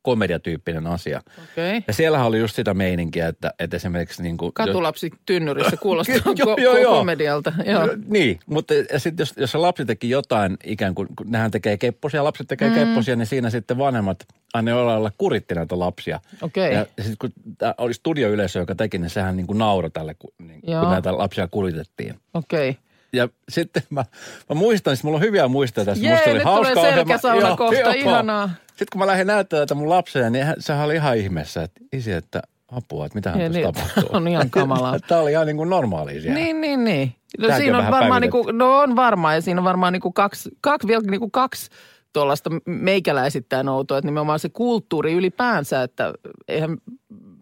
komediatyyppinen 0.05 0.87
asia. 0.87 1.21
Okei. 1.43 1.83
Ja 1.87 1.93
siellähän 1.93 2.27
oli 2.27 2.39
just 2.39 2.55
sitä 2.55 2.73
meininkiä, 2.73 3.27
että, 3.27 3.53
että 3.59 3.77
esimerkiksi 3.77 4.23
niin 4.23 4.37
kuin... 4.37 4.53
Katulapsi 4.53 5.11
tynnyrissä 5.25 5.77
kuulostaa 5.83 6.15
joo, 6.37 6.55
ko- 6.55 6.81
joo. 6.81 6.97
komedialta. 6.97 7.53
Joo. 7.65 7.89
Niin, 8.07 8.39
mutta 8.45 8.73
ja 8.73 8.99
sit 8.99 9.19
jos, 9.19 9.33
jos 9.37 9.51
se 9.51 9.57
lapsi 9.57 9.85
teki 9.85 10.09
jotain 10.09 10.57
ikään 10.63 10.95
kuin, 10.95 11.07
kun 11.15 11.31
nehän 11.31 11.51
tekee 11.51 11.77
kepposia, 11.77 12.23
lapset 12.23 12.47
tekee 12.47 12.69
mm. 12.69 12.75
kepposia, 12.75 13.15
niin 13.15 13.25
siinä 13.25 13.49
sitten 13.49 13.77
vanhemmat 13.77 14.25
aina 14.53 14.85
lailla 14.85 15.11
kuritti 15.17 15.55
näitä 15.55 15.79
lapsia. 15.79 16.19
Okei. 16.41 16.73
Ja 16.73 16.85
sitten 16.85 17.17
kun 17.19 17.29
tää 17.57 17.73
oli 17.77 17.93
studioyleisö, 17.93 18.59
joka 18.59 18.75
teki, 18.75 18.97
niin 18.97 19.09
sehän 19.09 19.37
niin 19.37 19.47
kuin 19.47 19.57
nauroi 19.57 19.91
tälle, 19.91 20.13
kun, 20.19 20.33
niin, 20.47 20.61
kun 20.61 20.89
näitä 20.89 21.17
lapsia 21.17 21.47
kuritettiin. 21.47 22.15
Okei. 22.33 22.69
Okay. 22.69 22.84
Ja 23.15 23.29
sitten 23.49 23.83
mä, 23.89 24.05
mä 24.49 24.55
muistan, 24.55 24.95
siis 24.95 25.03
mulla 25.03 25.15
on 25.17 25.21
hyviä 25.23 25.47
muistoja 25.47 25.85
tässä. 25.85 26.03
Jee, 26.05 26.13
Musta 26.13 26.29
oli 26.29 26.37
nyt 26.37 26.45
hauska 26.45 26.73
tulee 26.73 26.93
selkäsauna 26.93 27.47
Joo, 27.47 27.57
kohta, 27.57 27.79
joo. 27.79 27.91
ihanaa. 27.95 28.49
Sitten 28.67 28.87
kun 28.91 28.99
mä 28.99 29.07
lähdin 29.07 29.27
näyttämään 29.27 29.67
tätä 29.67 29.75
mun 29.79 29.89
lapselle, 29.89 30.29
niin 30.29 30.45
hän- 30.45 30.55
sehän 30.59 30.85
oli 30.85 30.95
ihan 30.95 31.17
ihmeessä, 31.17 31.63
että 31.63 31.81
isi, 31.93 32.11
että 32.11 32.41
apua, 32.71 33.05
että 33.05 33.15
mitähän 33.17 33.39
tuossa 33.39 33.53
niin, 33.59 33.73
tapahtuu. 33.73 34.15
on 34.17 34.27
ihan 34.27 34.49
kamalaa. 34.49 34.99
Tämä 35.07 35.21
oli 35.21 35.31
ihan 35.31 35.47
niin 35.47 35.57
kuin 35.57 35.69
normaalia 35.69 36.21
siellä. 36.21 36.39
Niin, 36.39 36.61
niin, 36.61 36.83
niin. 36.83 37.15
No 37.39 37.47
Tämäkin 37.47 37.63
siinä 37.65 37.77
on 37.77 37.85
on 37.85 37.91
varmaan 37.91 38.21
niinku, 38.21 38.37
päivitetty. 38.37 38.57
no 38.57 38.77
on 38.79 38.95
varmaan 38.95 39.35
ja 39.35 39.41
siinä 39.41 39.61
on 39.61 39.65
varmaan 39.65 39.93
niinku 39.93 40.11
kaksi, 40.11 40.49
kaksi, 40.61 40.87
vielä 40.87 41.03
niinku 41.09 41.29
kaksi 41.29 41.69
tuollaista 42.13 42.49
meikäläisittäin 42.65 43.69
outoa, 43.69 43.97
että 43.97 44.07
nimenomaan 44.07 44.39
se 44.39 44.49
kulttuuri 44.49 45.13
ylipäänsä, 45.13 45.83
että 45.83 46.13
eihän 46.47 46.77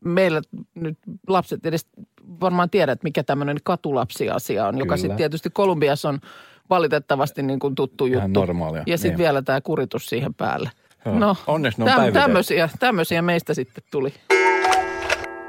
meillä 0.06 0.42
nyt 0.76 0.98
lapset 1.28 1.66
edes 1.66 1.88
varmaan 2.42 2.70
tiedä, 2.70 2.92
että 2.92 3.04
mikä 3.04 3.24
tämmöinen 3.24 3.58
katulapsiasia 3.64 4.68
on, 4.68 4.78
joka 4.78 4.86
Kyllä. 4.86 4.98
sitten 4.98 5.18
tietysti 5.18 5.50
Kolumbiassa 5.50 6.10
on 6.10 6.20
valitettavasti 6.70 7.44
niin 7.44 7.60
kuin 7.60 7.76
tuttu 7.76 8.06
Ihan 8.06 8.24
juttu. 8.24 8.40
normaalia, 8.40 8.84
Ja 8.88 8.98
sitten 8.98 9.12
niin. 9.12 9.18
vielä 9.18 9.42
tämä 9.42 9.62
kuritus 9.62 10.06
siihen 10.06 10.34
päälle. 10.34 10.70
Joo. 11.06 11.20
No, 11.20 11.36
Onneksi 11.48 11.80
ne 11.80 11.84
on 11.84 11.96
päivitetty. 11.98 12.20
tämmöisiä, 12.20 12.70
tämmöisiä 12.80 13.22
meistä 13.22 13.54
sitten 13.54 13.84
tuli. 13.92 14.14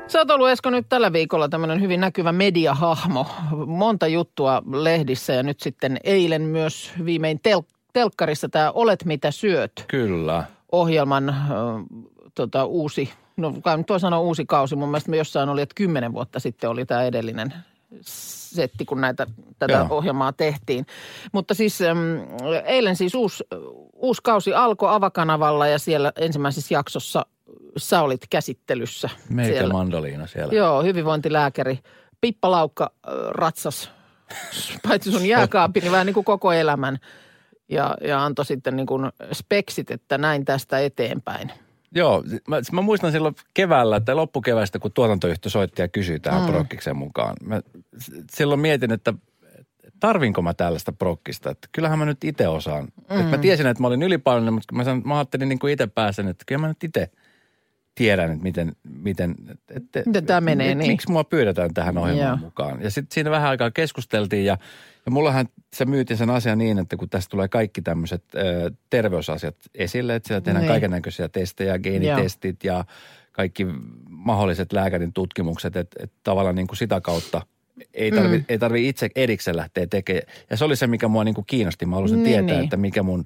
Sä 0.09 0.19
oot 0.19 0.31
ollut 0.31 0.49
Esko 0.49 0.71
nyt 0.71 0.87
tällä 0.89 1.13
viikolla 1.13 1.49
tämmöinen 1.49 1.81
hyvin 1.81 2.01
näkyvä 2.01 2.33
mediahahmo. 2.33 3.27
Monta 3.67 4.07
juttua 4.07 4.63
lehdissä 4.73 5.33
ja 5.33 5.43
nyt 5.43 5.61
sitten 5.61 5.99
eilen 6.05 6.43
myös 6.43 6.93
viimein 7.05 7.41
tel- 7.49 7.63
telkkarissa 7.93 8.49
tämä 8.49 8.71
Olet 8.71 9.05
mitä 9.05 9.31
syöt 9.31 9.73
Kyllä. 9.89 10.45
ohjelman 10.73 11.29
äh, 11.29 11.37
tota, 12.35 12.65
uusi, 12.65 13.11
no 13.37 13.55
voi 13.89 14.01
sanoa 14.01 14.21
uusi 14.21 14.47
kausi. 14.47 14.77
Mun 14.77 14.89
mielestä 14.89 15.11
me 15.11 15.17
jossain 15.17 15.49
oli, 15.49 15.63
että 15.63 15.75
kymmenen 15.75 16.13
vuotta 16.13 16.41
sitten 16.41 16.71
oli 16.71 16.87
tämä 16.87 17.05
edellinen 17.05 17.55
setti, 18.55 18.85
kun 18.85 19.01
näitä, 19.01 19.27
tätä 19.59 19.73
Joo. 19.73 19.87
ohjelmaa 19.91 20.33
tehtiin. 20.33 20.87
Mutta 21.33 21.55
siis 21.55 21.81
äm, 21.83 21.99
eilen 22.65 22.97
siis 22.97 23.15
uusi, 23.15 23.45
uusi 23.93 24.21
kausi 24.25 24.55
alkoi 24.55 24.95
Avakanavalla 24.95 25.67
ja 25.67 25.79
siellä 25.79 26.13
ensimmäisessä 26.17 26.75
jaksossa 26.75 27.27
sä 27.77 28.03
olit 28.03 28.21
käsittelyssä. 28.31 29.11
Meikä 29.29 29.53
siellä. 29.53 29.73
mandoliina 29.73 30.27
siellä. 30.27 30.55
Joo, 30.55 30.83
hyvinvointilääkäri. 30.83 31.79
Pippa 32.21 32.51
Laukka 32.51 32.93
äh, 33.09 33.13
ratsas, 33.31 33.91
paitsi 34.89 35.13
sun 35.13 35.27
jääkaappi, 35.27 35.81
niin 35.81 35.93
vähän 35.93 36.07
niin 36.07 36.15
kuin 36.15 36.25
koko 36.25 36.53
elämän. 36.53 36.99
ja, 37.69 37.97
ja 38.01 38.25
antoi 38.25 38.45
sitten 38.45 38.77
niin 38.77 38.87
kuin 38.87 39.11
speksit, 39.33 39.91
että 39.91 40.19
näin 40.19 40.45
tästä 40.45 40.79
eteenpäin. 40.79 41.53
Joo, 41.95 42.25
mä, 42.49 42.57
mä 42.73 42.83
muistan 42.83 43.13
silloin 43.13 43.35
keväällä 43.55 44.01
tai 44.01 44.15
loppukevästä, 44.15 44.79
kun 44.79 44.93
tuotantoyhtiö 44.93 45.51
soitti 45.51 45.83
ja 45.83 45.89
kysyi 45.89 46.21
tähän 46.21 46.43
mm. 46.43 46.49
prokkiksen 46.49 46.97
mukaan. 46.97 47.37
Mä 47.45 47.61
silloin 48.31 48.61
mietin, 48.61 48.93
että 48.93 49.15
tarvinko 50.01 50.43
mä 50.43 50.55
tällaista 50.55 50.93
prokkista. 50.93 51.51
Että 51.51 51.69
kyllähän 51.73 51.99
mä 51.99 52.05
nyt 52.05 52.25
itse 52.25 52.49
osaan. 52.49 52.89
Mm. 53.11 53.21
Et 53.21 53.31
mä 53.31 53.39
tiesin, 53.39 53.67
että 53.67 53.81
mä 53.83 53.87
olin 53.87 54.03
ylipainoinen, 54.03 54.55
mutta 54.55 54.75
mä, 54.75 54.85
sanon, 54.85 55.03
mä 55.05 55.19
ajattelin 55.19 55.49
niin 55.49 55.59
kuin 55.59 55.73
itse 55.73 55.87
pääsen, 55.87 56.29
että 56.29 56.45
kyllä 56.47 56.61
mä 56.61 56.69
nyt 56.69 56.85
itse 56.85 57.11
tiedän, 57.95 58.31
että 58.31 58.43
miten, 58.43 58.73
miten, 58.83 59.35
että, 59.71 60.03
Miten 60.07 60.27
tää 60.27 60.41
menee, 60.41 60.71
et, 60.71 60.79
niin. 60.79 60.91
Miksi 60.91 61.11
mua 61.11 61.25
pyydetään 61.25 61.75
tähän 61.75 61.99
ohjelmaan 61.99 62.29
Joo. 62.29 62.37
mukaan. 62.37 62.83
Ja 62.83 62.91
sitten 62.91 63.15
siinä 63.15 63.31
vähän 63.31 63.51
aikaa 63.51 63.71
keskusteltiin 63.71 64.45
ja, 64.45 64.59
ja 65.07 65.13
mullahan 65.13 65.49
se 65.75 65.85
myytiin 65.85 66.17
sen 66.17 66.31
asian 66.31 66.59
niin, 66.59 66.79
että 66.79 66.97
kun 66.97 67.09
tästä 67.11 67.31
tulee 67.31 67.49
kaikki 67.49 67.83
tämmöiset 67.83 68.25
ö, 68.35 68.71
terveysasiat 68.91 69.57
esille, 69.75 70.15
että 70.15 70.27
siellä 70.27 70.41
tehdään 70.41 70.63
Niin. 70.63 70.71
kaiken 70.73 70.91
näköisiä 70.91 71.29
testejä, 71.29 71.79
geenitestit 71.79 72.65
ja 72.65 72.85
kaikki 73.33 73.67
mahdolliset 74.09 74.73
lääkärin 74.73 75.13
tutkimukset, 75.13 75.77
että, 75.77 75.97
että 76.03 76.17
tavallaan 76.23 76.55
niin 76.57 76.67
kuin 76.67 76.77
sitä 76.77 77.01
kautta 77.01 77.43
ei 77.95 78.11
tarvi, 78.13 78.39
mm. 78.39 78.45
ei 78.49 78.59
tarvi 78.59 78.89
itse 78.89 79.11
erikseen 79.17 79.57
lähteä 79.57 79.87
tekemään. 79.87 80.23
Ja 80.51 80.57
se 80.57 80.65
oli 80.65 80.77
se, 80.77 80.87
mikä 80.87 81.09
mua 81.09 81.25
niin 81.25 81.35
kuin 81.35 81.47
kiinnosti. 81.47 81.87
Mä 81.87 81.97
halusin 81.97 82.17
Niin, 82.23 82.27
tietää, 82.27 82.55
niin. 82.57 82.65
että 82.65 82.77
mikä 82.77 83.03
mun 83.03 83.25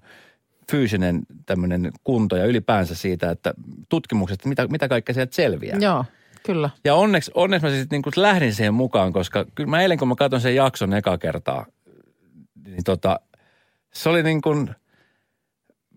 fyysinen 0.70 1.22
tämmöinen 1.46 1.92
kunto 2.04 2.36
ja 2.36 2.44
ylipäänsä 2.46 2.94
siitä, 2.94 3.30
että 3.30 3.54
tutkimukset, 3.88 4.44
mitä, 4.44 4.66
mitä 4.66 4.88
kaikkea 4.88 5.14
sieltä 5.14 5.34
selviää. 5.34 5.78
Joo, 5.80 6.04
kyllä. 6.46 6.70
Ja 6.84 6.94
onneksi, 6.94 7.30
onneksi 7.34 7.66
mä 7.66 7.72
sitten 7.72 8.02
niin 8.04 8.22
lähdin 8.22 8.54
siihen 8.54 8.74
mukaan, 8.74 9.12
koska 9.12 9.44
kyllä 9.54 9.70
mä 9.70 9.82
eilen 9.82 9.98
kun 9.98 10.08
mä 10.08 10.14
katson 10.14 10.40
sen 10.40 10.54
jakson 10.54 10.94
eka 10.94 11.18
kertaa, 11.18 11.66
niin 12.64 12.84
tota, 12.84 13.20
se 13.92 14.08
oli 14.08 14.22
niin 14.22 14.40
kuin, 14.40 14.70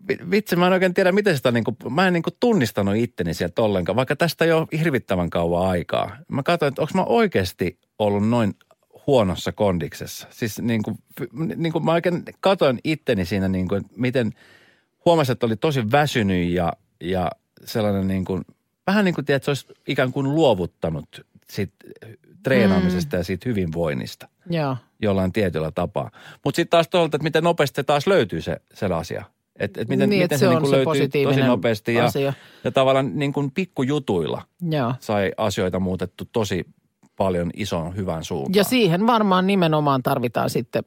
vi- 0.08 0.32
vitsi 0.32 0.56
mä 0.56 0.68
en 0.68 0.74
oikein 0.74 0.94
tiedä 0.94 1.12
miten 1.12 1.38
sitä 1.38 1.52
niin 1.52 1.64
kuin, 1.64 1.78
mä 1.90 2.08
en 2.08 2.14
niin 2.14 2.24
kuin 2.24 2.34
tunnistanut 2.40 2.96
itteni 2.96 3.34
sieltä 3.34 3.62
ollenkaan, 3.62 3.96
vaikka 3.96 4.16
tästä 4.16 4.46
jo 4.46 4.68
hirvittävän 4.80 5.30
kauan 5.30 5.70
aikaa. 5.70 6.18
Mä 6.28 6.44
katsoin, 6.44 6.68
että 6.68 6.82
onko 6.82 6.92
mä 6.96 7.04
oikeasti 7.04 7.80
ollut 8.00 8.30
noin 8.30 8.54
huonossa 9.08 9.52
kondiksessa. 9.52 10.28
Siis 10.30 10.62
niin 10.62 10.84
kuin, 10.84 10.98
niin 11.56 11.74
kuin 11.74 11.86
mä 11.86 11.92
oikein 11.92 12.24
katsoin 12.40 12.80
itteni 12.84 13.26
siinä 13.26 13.48
niin 13.48 13.68
kuin, 13.68 13.86
miten 13.96 14.32
huomasin, 15.06 15.34
että 15.34 15.46
oli 15.46 15.56
tosi 15.56 15.92
väsynyt 15.92 16.50
ja, 16.50 16.74
ja 17.02 17.32
sellainen 17.66 18.08
niin 18.08 18.26
kuin, 18.26 18.46
vähän 18.92 19.06
niin 19.06 19.16
kuin 19.16 19.26
tiedät, 19.26 19.44
se 19.44 19.52
olisi 19.52 19.68
ikään 19.88 20.12
kuin 20.12 20.36
luovuttanut 20.36 21.26
siitä 21.50 21.74
treenaamisesta 22.44 23.18
mm. 23.18 23.20
ja 23.20 23.24
siitä 23.24 23.50
hyvinvoinnista 23.50 24.28
Joo. 24.50 24.78
jollain 25.02 25.32
tietyllä 25.32 25.72
tapaa. 25.72 26.12
Mutta 26.44 26.56
sitten 26.56 26.70
taas 26.72 26.88
tuolta, 26.88 27.18
että 27.18 27.24
miten 27.24 27.44
nopeasti 27.44 27.76
se 27.76 27.84
taas 27.84 28.08
löytyy 28.08 28.42
se, 28.42 28.58
se 28.74 28.86
asia. 28.86 29.26
Että 29.60 29.82
et 29.82 29.90
miten, 29.90 30.10
Niin, 30.10 30.22
miten 30.24 30.40
se, 30.40 30.46
se 30.46 30.50
niin 30.50 30.66
se 30.66 30.72
löytyy 30.72 31.24
tosi 31.24 31.42
nopeasti 31.42 31.94
ja, 31.94 32.06
asia. 32.06 32.34
ja 32.64 32.72
tavallaan 32.72 33.12
niin 33.20 33.34
kuin 33.34 33.52
pikkujutuilla 33.52 34.42
Joo. 34.70 34.94
sai 35.00 35.32
asioita 35.38 35.80
muutettu 35.80 36.30
tosi 36.32 36.66
paljon 37.16 37.52
ison 37.54 37.96
hyvän 37.96 38.24
suuntaan. 38.24 38.54
Ja 38.56 38.64
siihen 38.64 39.08
varmaan 39.08 39.48
nimenomaan 39.48 40.04
tarvitaan 40.04 40.50
sitten 40.50 40.84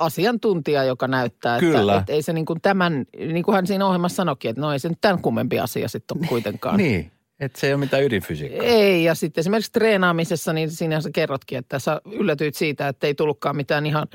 asiantuntija, 0.00 0.84
joka 0.84 1.08
näyttää, 1.08 1.58
Kyllä. 1.60 1.92
että, 1.92 2.00
että 2.00 2.12
ei 2.12 2.22
se 2.22 2.32
niin 2.32 2.46
kuin 2.46 2.60
tämän, 2.60 3.04
niin 3.18 3.42
kuin 3.42 3.54
hän 3.54 3.66
siinä 3.66 3.86
ohjelmassa 3.86 4.16
sanoikin, 4.16 4.48
että 4.48 4.60
no 4.60 4.72
ei 4.72 4.78
se 4.78 4.88
nyt 4.88 4.98
tämän 5.00 5.22
kummempi 5.22 5.58
asia 5.58 5.88
sitten 5.88 6.18
ole 6.18 6.26
kuitenkaan. 6.26 6.76
Niin, 6.76 7.10
että 7.40 7.60
se 7.60 7.66
ei 7.66 7.72
ole 7.72 7.80
mitään 7.80 8.04
ydinfysiikkaa. 8.04 8.66
Ei, 8.66 9.04
ja 9.04 9.14
sitten 9.14 9.42
esimerkiksi 9.42 9.72
treenaamisessa, 9.72 10.52
niin 10.52 10.70
siinä 10.70 11.00
sä 11.00 11.10
kerrotkin, 11.14 11.58
että 11.58 11.78
sä 11.78 12.00
yllätyit 12.12 12.54
siitä, 12.54 12.88
että 12.88 13.06
ei 13.06 13.14
tullutkaan 13.14 13.56
mitään 13.56 13.86
ihan 13.86 14.06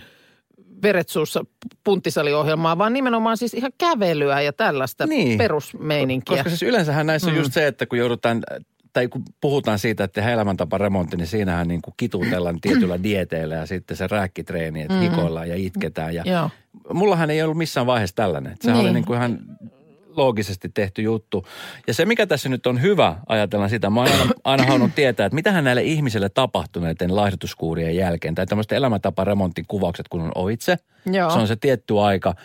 veret 0.84 1.10
suussa 1.10 1.46
punttisaliohjelmaa, 1.84 2.77
vaan 2.77 2.94
nimenomaan 2.94 3.38
siis 3.38 3.54
ihan 3.54 3.72
kävelyä 3.77 4.42
ja 4.42 4.54
tällaista 4.54 5.08
Niin. 5.08 5.38
perusmeininkiä. 5.38 6.36
Koska 6.38 6.50
siis 6.50 6.63
yleensähän 6.63 7.06
näissä 7.06 7.30
on 7.30 7.36
just 7.38 7.54
se, 7.54 7.68
että 7.68 7.86
kun 7.86 7.98
joudutaan, 7.98 8.44
tai 8.96 9.08
kun 9.08 9.24
puhutaan 9.42 9.80
siitä, 9.80 10.04
että 10.04 10.16
tehdään 10.16 10.34
elämäntaparemontti, 10.34 11.18
niin 11.18 11.28
siinähän 11.28 11.68
niin 11.68 11.82
kuin 11.82 11.94
kitutellaan 11.98 12.62
tietyllä 12.62 13.04
dieteillä 13.04 13.56
ja 13.56 13.66
sitten 13.66 13.98
se 13.98 14.08
rääkkitreeni, 14.08 14.82
että 14.82 15.00
hikoillaan 15.00 15.50
ja 15.50 15.56
itketään. 15.56 16.16
Ja 16.16 16.24
Joo. 16.25 16.50
mullahan 16.94 17.30
ei 17.30 17.44
ollut 17.44 17.58
missään 17.58 17.88
vaiheessa 17.88 18.16
tällainen. 18.16 18.56
Sehän 18.62 18.78
Niin. 18.78 18.86
oli 18.86 18.94
niin 18.94 19.06
kuin 19.06 19.18
ihan 19.18 19.40
loogisesti 20.16 20.70
tehty 20.74 21.02
juttu. 21.02 21.46
Ja 21.88 21.94
se, 21.94 22.06
mikä 22.06 22.28
tässä 22.28 22.50
nyt 22.50 22.68
on 22.68 22.82
hyvä, 22.82 23.16
ajatellaan 23.30 23.70
sitä, 23.70 23.90
mä 23.90 24.00
oon 24.00 24.12
aina, 24.12 24.32
aina 24.44 24.64
halunnut 24.64 24.96
tietää, 24.96 25.25
että 25.25 25.36
mitähän 25.36 25.64
näille 25.64 25.84
ihmisille 25.84 26.30
tapahtuu 26.30 26.82
näiden 26.82 27.16
laihdutuskuurien 27.16 27.96
jälkeen. 27.96 28.36
Tai 28.36 28.46
tämmöiset 28.46 28.72
elämäntaparemontin 28.72 29.66
kuvaukset, 29.68 30.08
kun 30.08 30.22
on 30.22 30.32
ohitse. 30.36 30.78
Joo. 31.12 31.30
Se 31.30 31.40
on 31.40 31.48
se 31.48 31.56
tietty 31.56 32.00
aika. 32.00 32.36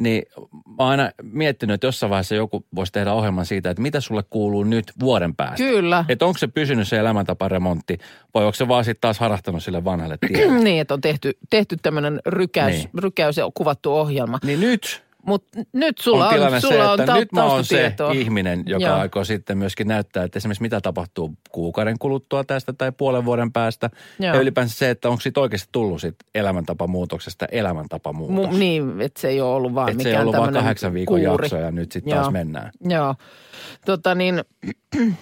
Niin 0.00 0.22
mä 0.66 0.74
oon 0.78 0.90
aina 0.90 1.10
miettinyt, 1.22 1.74
että 1.74 1.86
jossain 1.86 2.10
vaiheessa 2.10 2.34
joku 2.34 2.66
voisi 2.74 2.92
tehdä 2.92 3.12
ohjelman 3.12 3.46
siitä, 3.46 3.70
että 3.70 3.82
mitä 3.82 4.00
sulle 4.00 4.24
kuuluu 4.30 4.64
nyt 4.64 4.92
vuoden 5.00 5.36
päästä. 5.36 5.56
Kyllä. 5.56 6.04
Että 6.08 6.26
onko 6.26 6.38
se 6.38 6.46
pysynyt 6.46 6.88
se 6.88 6.98
elämäntaparemontti 6.98 7.98
vai 8.34 8.44
onko 8.44 8.54
se 8.54 8.68
vaan 8.68 8.84
sitten 8.84 9.00
taas 9.00 9.18
harrastanut 9.18 9.62
sille 9.62 9.84
vanhalle 9.84 10.18
tielle. 10.28 10.60
niin, 10.64 10.80
että 10.80 10.94
on 10.94 11.00
tehty, 11.00 11.32
tehty 11.50 11.76
tämmöinen 11.82 12.20
rykäys, 12.26 12.74
niin. 12.74 12.90
rykäys 12.98 13.36
ja 13.36 13.50
kuvattu 13.54 13.94
ohjelma. 13.94 14.38
niin 14.44 14.60
nyt 14.60 15.03
Mutta 15.26 15.58
nyt 15.72 15.98
sulla 15.98 16.24
on 16.24 16.28
on, 16.28 16.34
tilanne 16.34 16.60
sulla 16.60 16.74
se, 16.74 16.88
on 16.88 17.00
että 17.00 17.14
nyt 17.14 17.32
mä 17.32 17.44
oon 17.44 17.64
se 17.64 17.94
ihminen, 18.12 18.62
joka 18.66 18.84
Joo. 18.84 18.96
aikoo 18.96 19.24
sitten 19.24 19.58
myöskin 19.58 19.88
näyttää, 19.88 20.24
että 20.24 20.36
esimerkiksi 20.36 20.62
mitä 20.62 20.80
tapahtuu 20.80 21.34
kuukauden 21.50 21.98
kuluttua 21.98 22.44
tästä 22.44 22.72
tai 22.72 22.92
puolen 22.92 23.24
vuoden 23.24 23.52
päästä. 23.52 23.90
Joo. 24.18 24.34
Ja 24.34 24.40
ylipäänsä 24.40 24.78
se, 24.78 24.90
että 24.90 25.08
onko 25.08 25.20
siitä 25.20 25.40
oikeasti 25.40 25.68
tullut 25.72 26.00
sit 26.00 26.16
elämäntapamuutoksesta 26.34 27.46
elämäntapamuutos. 27.52 28.54
Mu- 28.54 28.58
niin, 28.58 29.00
että 29.00 29.20
se 29.20 29.28
ei 29.28 29.40
ole 29.40 29.54
ollut 29.54 29.74
vaan 29.74 29.88
se 29.88 29.96
mikään 29.96 30.14
ei 30.14 30.20
ollut 30.20 30.36
vaan 30.36 30.52
kahdeksan 30.52 30.94
viikon 30.94 31.20
kuuri. 31.20 31.44
jakso 31.44 31.56
ja 31.56 31.70
nyt 31.70 31.92
sitten 31.92 32.14
taas 32.14 32.32
mennään. 32.32 32.70
Joo. 32.80 33.14
Tota 33.86 34.14
niin, 34.14 34.44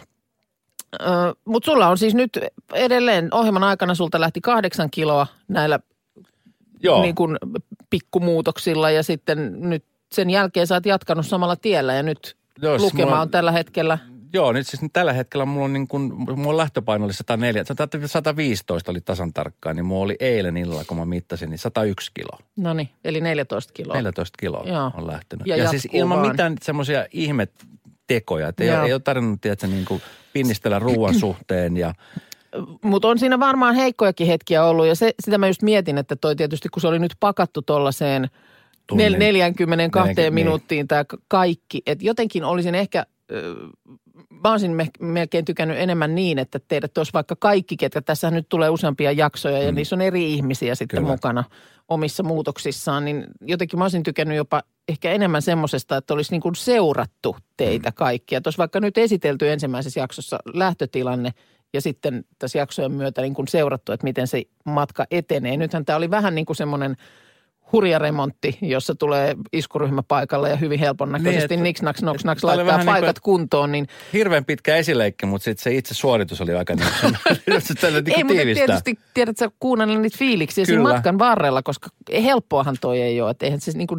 mutta 1.45 1.71
sulla 1.71 1.89
on 1.89 1.99
siis 1.99 2.15
nyt 2.15 2.39
edelleen 2.75 3.29
ohjelman 3.35 3.65
aikana 3.65 3.95
sulta 3.95 4.21
lähti 4.21 4.41
kahdeksan 4.41 4.91
kiloa 4.91 5.27
näillä 5.49 5.81
Joo, 6.83 7.03
niin 7.03 7.15
kuin 7.15 7.37
pikkumuutoksilla 7.91 8.91
ja 8.91 9.03
sitten 9.03 9.57
nyt 9.61 9.85
sen 10.13 10.31
jälkeen 10.31 10.67
sä 10.67 10.75
oot 10.75 10.87
jatkanut 10.87 11.27
samalla 11.27 11.57
tiellä 11.57 11.95
ja 11.95 12.03
nyt 12.03 12.37
Joo, 12.63 12.79
siis 12.79 12.93
lukema 12.93 13.11
mulla- 13.11 13.21
on 13.23 13.31
tällä 13.31 13.53
hetkellä. 13.53 13.99
Joo, 14.35 14.53
nyt 14.53 14.67
siis 14.67 14.83
tällä 14.93 15.13
hetkellä 15.13 15.45
mulla 15.45 15.65
on 15.65 15.73
niin 15.73 15.89
kuin, 15.89 16.13
mulla 16.39 16.57
lähtöpaino 16.63 17.05
oli 17.05 17.13
104, 17.13 17.65
115 18.07 18.91
oli 18.91 19.01
tasan 19.01 19.33
tarkkaan, 19.33 19.77
niin 19.77 19.87
mulla 19.87 20.05
oli 20.05 20.17
eilen 20.21 20.57
illalla, 20.57 20.85
kun 20.85 20.97
mä 20.97 21.05
mittasin, 21.05 21.51
niin 21.51 21.59
101 21.59 22.11
kiloa. 22.15 22.39
No 22.57 22.75
niin, 22.75 22.89
eli 23.05 23.21
14 23.21 23.73
kiloa. 23.73 23.97
14 23.97 24.37
kiloa 24.41 24.63
Joo. 24.67 24.91
on 24.97 25.07
lähtenyt. 25.07 25.47
Ja 25.47 25.57
Ja, 25.57 25.69
siis 25.71 25.89
ilman 25.93 26.19
vaan. 26.19 26.31
mitään 26.31 26.55
semmoisia 26.63 27.07
ihmetekoja, 27.13 28.49
että 28.49 28.63
ei, 28.65 28.69
Joo. 28.69 28.79
ole- 28.79 28.87
ei 28.87 28.93
ole 28.93 29.01
tarvinnut, 29.01 29.41
tiedätkö, 29.41 29.67
niin 29.67 29.85
kuin 29.85 30.03
pinnistellä 30.33 30.79
ruoan 30.79 31.15
suhteen 31.15 31.77
ja 31.77 31.95
Mutta 32.85 33.09
on 33.09 33.19
siinä 33.19 33.39
varmaan 33.41 33.75
heikkojakin 33.75 34.27
hetkiä 34.27 34.65
ollut 34.65 34.87
ja 34.87 34.95
se, 34.95 35.13
sitä 35.21 35.39
mä 35.39 35.47
just 35.47 35.63
mietin, 35.63 35.99
että 35.99 36.17
toi 36.17 36.37
tietysti 36.37 36.69
kun 36.69 36.81
se 36.81 36.87
oli 36.89 36.99
nyt 36.99 37.13
pakattu 37.21 37.63
tollaiseen 37.63 38.31
Tunnin. 38.87 39.13
nel, 39.13 39.19
42 39.19 40.09
Neljänky- 40.09 40.21
niin. 40.23 40.35
minuuttiin 40.35 40.89
tämä 40.89 41.05
kaikki. 41.29 41.83
Että 41.87 42.05
jotenkin 42.05 42.45
olisin 42.45 42.75
ehkä, 42.75 43.07
mä 44.43 44.51
olisin 44.51 44.71
me, 44.71 44.89
melkein 45.01 45.45
tykännyt 45.45 45.79
enemmän 45.79 46.15
niin, 46.15 46.39
että 46.39 46.61
teidät 46.69 46.99
olisi 46.99 47.13
vaikka 47.13 47.37
kaikki, 47.37 47.77
ketkä 47.77 48.01
tässä 48.03 48.31
nyt 48.31 48.49
tulee 48.49 48.69
useampia 48.71 49.13
jaksoja 49.13 49.59
ja 49.63 49.73
niissä 49.73 49.97
on 49.97 50.01
eri 50.03 50.33
ihmisiä 50.33 50.75
sitten 50.75 50.99
Mm. 50.99 51.03
Kyllä. 51.05 51.15
mukana 51.15 51.45
omissa 51.89 52.23
muutoksissaan, 52.23 53.05
niin 53.05 53.25
jotenkin 53.41 53.79
mä 53.79 53.85
olisin 53.85 54.03
tykännyt 54.03 54.37
jopa 54.37 54.63
ehkä 54.89 55.11
enemmän 55.13 55.43
semmoisesta, 55.43 55.97
että 55.97 56.15
olisi 56.15 56.31
niin 56.33 56.41
kuin 56.41 56.55
seurattu 56.55 57.37
teitä 57.57 57.89
Mm. 57.91 57.95
kaikkia. 57.95 58.41
Olisi 58.47 58.59
vaikka 58.59 58.81
nyt 58.81 58.99
esitelty 58.99 59.51
ensimmäisessä 59.51 60.01
jaksossa 60.01 60.39
lähtötilanne 60.55 61.31
ja 61.75 61.81
sitten 61.81 62.25
tässä 62.39 62.59
jaksojen 62.59 62.93
myötä 62.93 63.23
niin 63.23 63.35
kuin 63.35 63.49
seurattu, 63.49 63.93
että 63.93 64.05
miten 64.05 64.27
se 64.27 64.43
matka 64.65 65.05
etenee. 65.11 65.57
Nythän 65.57 65.85
tämä 65.85 65.97
oli 65.97 66.11
vähän 66.11 66.35
niin 66.35 66.47
kuin 66.47 66.57
semmoinen 66.57 66.97
hurja 67.73 67.99
remontti, 67.99 68.59
jossa 68.61 68.95
tulee 68.95 69.37
iskuryhmä 69.53 70.03
paikalle 70.03 70.51
ja 70.51 70.57
hyvin 70.57 70.79
helpon 70.79 71.13
näköisesti 71.13 71.37
Niin, 71.39 71.43
että- 71.59 71.63
niks 71.63 71.83
naks 71.83 72.03
noks 72.03 72.25
naks 72.25 72.41
tää 72.43 72.51
oli 72.51 72.57
laittaa 72.57 72.77
niin 72.77 72.85
kuin, 72.87 72.93
paikat 72.93 73.09
että- 73.09 73.21
kuntoon, 73.23 73.73
niin 73.73 73.87
hirveän 74.13 74.45
pitkä 74.45 74.77
esileikki, 74.77 75.27
mutta 75.27 75.45
sitten 75.45 75.63
se 75.63 75.75
itse 75.75 75.95
suoritus 75.95 76.41
oli 76.41 76.55
aika 76.55 76.75
niin 76.75 76.89
kuin, 77.01 77.15
tällä 77.81 78.01
niin 78.01 78.09
ei, 78.17 78.25
kuin 78.25 78.37
mutta 78.37 78.55
tietysti 78.55 78.99
tiedät 79.15 79.37
sä 79.37 79.51
kuunnella 79.61 79.99
niitä 79.99 80.19
fiiliksiä 80.19 80.65
siinä 80.65 80.83
matkan 80.83 81.19
varrella, 81.19 81.63
koska 81.63 81.89
helppoahan 82.23 82.77
toi 82.81 83.01
ei 83.03 83.21
ole. 83.21 83.31
Että 83.31 83.47
eihän 83.47 83.61
se 83.61 83.73
niin 83.73 83.87
kuin 83.87 83.99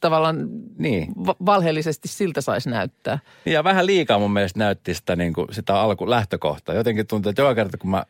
tavallaan 0.00 0.36
Niin. 0.78 1.08
va- 1.26 1.36
valheellisesti 1.46 2.08
siltä 2.08 2.40
saisi 2.40 2.70
näyttää. 2.70 3.18
Ja 3.46 3.64
vähän 3.64 3.86
liikaa 3.86 4.18
mun 4.18 4.32
mielestä 4.32 4.58
näytti 4.58 4.94
sitä, 4.94 5.16
niin 5.16 5.32
kuin, 5.32 5.46
sitä 5.50 5.80
alku, 5.80 6.10
lähtökohtaa. 6.10 6.74
Jotenkin 6.74 7.06
tuntui, 7.06 7.30
että 7.30 7.42
joka 7.42 7.54
kerta 7.54 7.78
kun 7.78 7.90
mä 7.90 8.04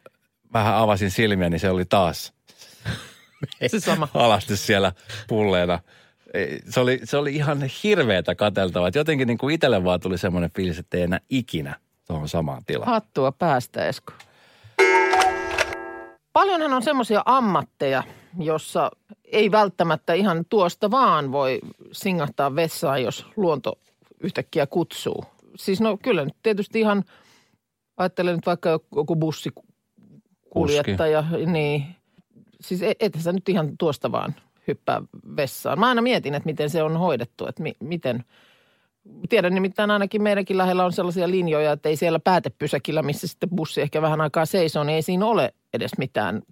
vähän 0.52 0.74
avasin 0.74 1.10
silmiä, 1.10 1.50
niin 1.50 1.60
se 1.60 1.70
oli 1.70 1.84
taas 1.84 2.32
Se 3.66 3.80
sama. 3.80 4.08
alasti 4.14 4.56
siellä 4.56 4.92
pulleena. 5.28 5.78
Se 6.68 6.80
oli, 6.80 7.00
se 7.04 7.16
oli 7.16 7.34
ihan 7.34 7.62
hirveätä 7.82 8.34
kateltavaa. 8.34 8.88
Et 8.88 8.94
Jotenkin 8.94 9.28
niin 9.28 9.38
kuin 9.38 9.54
itselle 9.54 9.84
vaan 9.84 10.00
tuli 10.00 10.18
semmoinen 10.18 10.50
fiilis, 10.56 10.78
että 10.78 10.96
ei 10.96 11.02
enää 11.02 11.20
ikinä 11.30 11.76
tuohon 12.06 12.28
samaan 12.28 12.62
tilaan. 12.66 12.90
Hattua 12.90 13.32
päästä, 13.32 13.88
Esko. 13.88 14.12
Paljonhan 16.32 16.72
on 16.72 16.82
semmoisia 16.82 17.22
ammatteja, 17.26 18.02
jossa 18.38 18.90
ei 19.24 19.50
välttämättä 19.50 20.12
ihan 20.12 20.44
tuosta 20.48 20.90
vaan 20.90 21.32
voi 21.32 21.60
singahtaa 21.92 22.56
vessaan, 22.56 23.02
jos 23.02 23.26
luonto 23.36 23.78
yhtäkkiä 24.20 24.66
kutsuu. 24.66 25.24
Siis 25.56 25.80
no 25.80 25.98
kyllä 26.02 26.24
nyt 26.24 26.36
tietysti 26.42 26.80
ihan, 26.80 27.04
ajattelen 27.96 28.34
nyt 28.34 28.46
vaikka 28.46 28.70
joku 28.96 29.16
bussikuljettaja, 29.16 31.24
niin 31.46 31.86
siis 32.68 32.82
e- 32.82 32.92
ethän 33.00 33.22
sä 33.22 33.32
nyt 33.32 33.48
ihan 33.48 33.78
tuosta 33.78 34.12
vaan 34.12 34.34
hyppää 34.68 35.02
vessaan. 35.36 35.78
Mä 35.80 35.88
aina 35.88 36.02
mietin, 36.02 36.34
että 36.34 36.46
miten 36.46 36.70
se 36.70 36.82
on 36.82 36.96
hoidettu, 36.96 37.46
että 37.46 37.62
mi- 37.62 37.76
miten. 37.80 38.24
Tiedän 39.28 39.54
nimittäin 39.54 39.90
ainakin 39.90 40.22
meidänkin 40.22 40.58
lähellä 40.58 40.84
on 40.84 40.92
sellaisia 40.92 41.30
linjoja, 41.30 41.72
että 41.72 41.88
ei 41.88 41.96
siellä 41.96 42.18
päätepysäkillä, 42.18 43.02
missä 43.02 43.26
sitten 43.26 43.50
bussi 43.50 43.80
ehkä 43.80 44.02
vähän 44.02 44.20
aikaa 44.20 44.46
seisoo, 44.46 44.84
niin 44.84 44.96
ei 44.96 45.02
siinä 45.02 45.26
ole 45.26 45.54
edes 45.74 45.90
mitään 45.98 46.42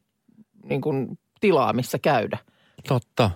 niin 0.65 0.81
kuin 0.81 1.19
tilaa, 1.41 1.73
missä 1.73 1.99
käydä. 1.99 2.39
Totta. 2.89 3.31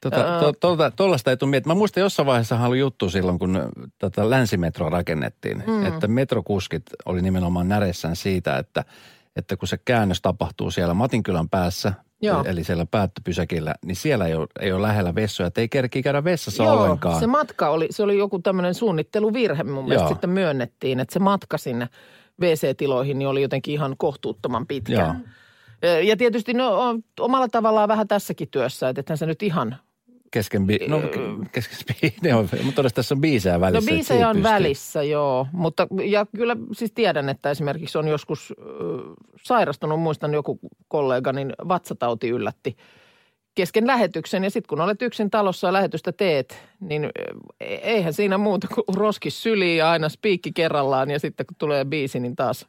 Tota, 0.00 0.40
to, 0.40 0.76
to, 0.76 0.90
tuollaista 0.90 1.30
ei 1.30 1.36
tule 1.36 1.50
miettiä. 1.50 1.70
Mä 1.70 1.78
muistan 1.78 2.00
jossain 2.00 2.26
vaiheessa 2.26 2.66
oli 2.66 2.78
juttu 2.78 3.10
silloin, 3.10 3.38
kun 3.38 3.72
tätä 3.98 4.30
länsimetroa 4.30 4.90
rakennettiin, 4.90 5.62
mm. 5.66 5.86
että 5.86 6.08
metrokuskit 6.08 6.82
oli 7.06 7.22
nimenomaan 7.22 7.68
näressään 7.68 8.16
siitä, 8.16 8.58
että, 8.58 8.84
että 9.36 9.56
kun 9.56 9.68
se 9.68 9.78
käännös 9.84 10.20
tapahtuu 10.20 10.70
siellä 10.70 10.94
Matinkylän 10.94 11.48
päässä, 11.48 11.92
Joo. 12.22 12.44
eli 12.44 12.64
siellä 12.64 12.86
päättöpysäkillä, 12.86 13.74
niin 13.84 13.96
siellä 13.96 14.26
ei 14.26 14.34
ole, 14.34 14.46
ei 14.60 14.72
ole 14.72 14.82
lähellä 14.82 15.14
vessoja, 15.14 15.46
että 15.46 15.60
ei 15.60 15.68
kerkiä 15.68 16.02
käydä 16.02 16.24
vessassa 16.24 16.64
Joo, 16.64 16.72
ollenkaan. 16.82 17.20
se 17.20 17.26
matka 17.26 17.68
oli, 17.68 17.86
se 17.90 18.02
oli 18.02 18.18
joku 18.18 18.38
tämmöinen 18.38 18.74
suunnitteluvirhe 18.74 19.64
mun 19.64 19.84
mielestä 19.84 20.04
Joo. 20.04 20.08
sitten 20.08 20.30
myönnettiin, 20.30 21.00
että 21.00 21.12
se 21.12 21.18
matka 21.18 21.58
sinne 21.58 21.88
WC-tiloihin 22.40 23.18
niin 23.18 23.28
oli 23.28 23.42
jotenkin 23.42 23.74
ihan 23.74 23.94
kohtuuttoman 23.98 24.66
pitkä. 24.66 24.92
Joo. 24.92 25.14
Ja 26.02 26.16
tietysti 26.16 26.54
no, 26.54 26.94
omalla 27.20 27.48
tavallaan 27.48 27.88
vähän 27.88 28.08
tässäkin 28.08 28.48
työssä, 28.50 28.88
että 28.88 29.00
ethän 29.00 29.18
se 29.18 29.26
nyt 29.26 29.42
ihan 29.42 29.76
Kesken, 30.30 30.66
bi- 30.66 30.88
no 30.88 31.02
kesken 31.52 31.78
bi- 31.92 32.12
ne 32.22 32.34
on, 32.34 32.40
mutta 32.52 32.72
todella 32.76 32.90
tässä 32.94 33.14
on 33.14 33.20
biisejä 33.20 33.54
No 33.54 33.60
välissä. 33.60 33.78
että 33.78 33.94
biisejä 33.94 34.28
on 34.28 34.36
pystyy. 34.36 34.52
välissä, 34.52 35.02
joo. 35.02 35.46
Mutta 35.52 35.86
ja 36.04 36.26
kyllä 36.36 36.56
siis 36.72 36.92
tiedän, 36.92 37.28
että 37.28 37.50
esimerkiksi 37.50 37.98
on 37.98 38.08
joskus 38.08 38.54
ö, 38.58 38.64
sairastunut, 39.42 40.00
muistan 40.00 40.34
joku 40.34 40.58
kollega, 40.88 41.32
niin 41.32 41.52
vatsatauti 41.68 42.28
yllätti 42.28 42.76
kesken 43.54 43.86
lähetyksen. 43.86 44.44
Ja 44.44 44.50
sitten 44.50 44.68
kun 44.68 44.80
olet 44.80 45.02
yksin 45.02 45.30
talossa 45.30 45.66
ja 45.68 45.72
lähetystä 45.72 46.12
teet, 46.12 46.58
niin 46.80 47.04
ö, 47.04 47.10
eihän 47.60 48.12
siinä 48.12 48.38
muuta 48.38 48.66
kuin 48.74 48.96
roskis 48.96 49.42
syliin 49.42 49.76
ja 49.78 49.90
aina 49.90 50.08
spiikki 50.08 50.52
kerrallaan. 50.52 51.10
Ja 51.10 51.18
sitten 51.20 51.46
kun 51.46 51.56
tulee 51.58 51.84
biisi, 51.84 52.20
niin 52.20 52.36
taas 52.36 52.66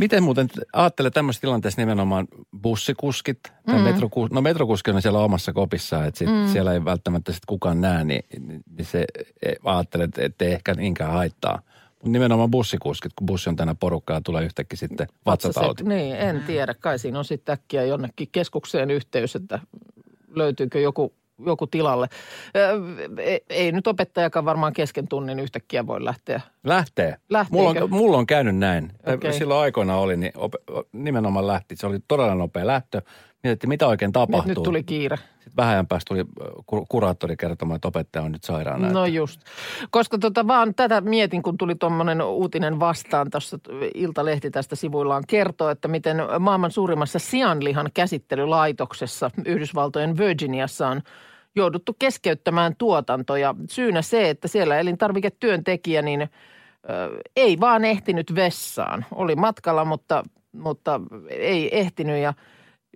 Miten 0.00 0.22
muuten 0.22 0.48
ajattelee 0.72 1.10
tämmöisessä 1.10 1.40
tilanteessa 1.40 1.80
nimenomaan 1.80 2.28
bussikuskit 2.62 3.38
tai 3.66 3.78
mm. 3.78 3.82
metrokuskit? 3.82 4.34
No 4.34 4.40
metrokuski 4.40 4.90
on 4.90 5.02
siellä 5.02 5.18
omassa 5.18 5.52
kopissaan, 5.52 6.06
että 6.06 6.18
sit 6.18 6.28
mm. 6.28 6.52
siellä 6.52 6.72
ei 6.72 6.84
välttämättä 6.84 7.32
sit 7.32 7.46
kukaan 7.46 7.80
näe, 7.80 8.04
niin, 8.04 8.24
niin 8.76 8.86
se 8.86 9.04
e, 9.42 9.52
ajattelee, 9.64 10.08
että 10.18 10.44
ei 10.44 10.52
ehkä 10.52 10.74
niinkään 10.74 11.12
haittaa. 11.12 11.62
Mutta 11.90 12.08
nimenomaan 12.08 12.50
bussikuskit, 12.50 13.12
kun 13.16 13.26
bussi 13.26 13.48
on 13.48 13.56
tänä 13.56 13.74
porukkaa, 13.74 14.20
tulee 14.20 14.44
yhtäkkiä 14.44 14.76
sitten 14.76 15.06
vatsatauti. 15.26 15.82
Se, 15.82 15.88
niin, 15.88 16.16
en 16.16 16.42
tiedä. 16.46 16.74
Kai 16.74 16.98
siinä 16.98 17.18
on 17.18 17.24
sitten 17.24 17.52
äkkiä 17.52 17.84
jonnekin 17.84 18.28
keskukseen 18.32 18.90
yhteys, 18.90 19.36
että 19.36 19.60
löytyykö 20.28 20.80
joku, 20.80 21.14
joku 21.46 21.66
tilalle. 21.66 22.08
Ö, 22.56 22.80
ei, 23.48 23.72
nyt 23.72 23.86
opettajakaan 23.86 24.44
varmaan 24.44 24.72
kesken 24.72 25.08
tunnin 25.08 25.40
yhtäkkiä 25.40 25.86
voi 25.86 26.04
lähteä. 26.04 26.40
Lähtee. 26.64 27.16
Lähteekö? 27.30 27.62
Mulla 27.62 27.84
on, 27.84 27.90
mulla 27.90 28.16
on 28.16 28.26
käynyt 28.26 28.56
näin. 28.56 28.92
Okei. 29.14 29.32
Silloin 29.32 29.60
aikoina 29.60 29.96
oli, 29.96 30.16
niin 30.16 30.32
ope, 30.36 30.58
nimenomaan 30.92 31.46
lähti. 31.46 31.76
Se 31.76 31.86
oli 31.86 31.98
todella 32.08 32.34
nopea 32.34 32.66
lähtö. 32.66 33.02
Mietittiin, 33.46 33.68
mitä 33.68 33.86
oikein 33.86 34.08
Nyt, 34.08 34.12
tapahtuu. 34.12 34.48
nyt 34.54 34.62
tuli 34.62 34.82
kiire. 34.82 35.16
Sitten 35.16 35.56
vähän 35.56 35.72
ajan 35.72 35.86
päästä 35.86 36.14
tuli 36.14 36.24
kuraattori 36.88 37.36
kertomaan, 37.36 37.76
että 37.76 37.88
opettaja 37.88 38.22
on 38.22 38.32
nyt 38.32 38.44
sairaana. 38.44 38.90
No 38.90 39.04
että- 39.04 39.16
just. 39.16 39.40
Koska 39.90 40.18
tota 40.18 40.46
vaan 40.46 40.74
tätä 40.74 41.00
mietin, 41.00 41.42
kun 41.42 41.58
tuli 41.58 41.74
tuommoinen 41.74 42.22
uutinen 42.22 42.80
vastaan. 42.80 43.30
Tuossa 43.30 43.58
Iltalehti 43.94 44.50
tästä 44.50 44.76
sivuillaan 44.76 45.24
kertoo, 45.28 45.68
että 45.70 45.88
miten 45.88 46.16
maailman 46.40 46.70
suurimmassa 46.70 47.18
sianlihan 47.18 47.90
käsittelylaitoksessa 47.94 49.30
Yhdysvaltojen 49.44 50.18
Virginiassa 50.18 50.88
on 50.88 51.02
jouduttu 51.56 51.96
keskeyttämään 51.98 52.74
tuotanto. 52.78 53.36
Ja 53.36 53.54
syynä 53.70 54.02
se, 54.02 54.30
että 54.30 54.48
siellä 54.48 54.78
elintarviketyöntekijä 54.78 56.02
niin 56.02 56.22
ö, 56.22 56.28
ei 57.36 57.60
vaan 57.60 57.84
ehtinyt 57.84 58.34
vessaan. 58.34 59.04
Oli 59.12 59.36
matkalla, 59.36 59.84
mutta, 59.84 60.22
mutta 60.52 61.00
ei 61.30 61.78
ehtinyt 61.78 62.22
ja 62.22 62.34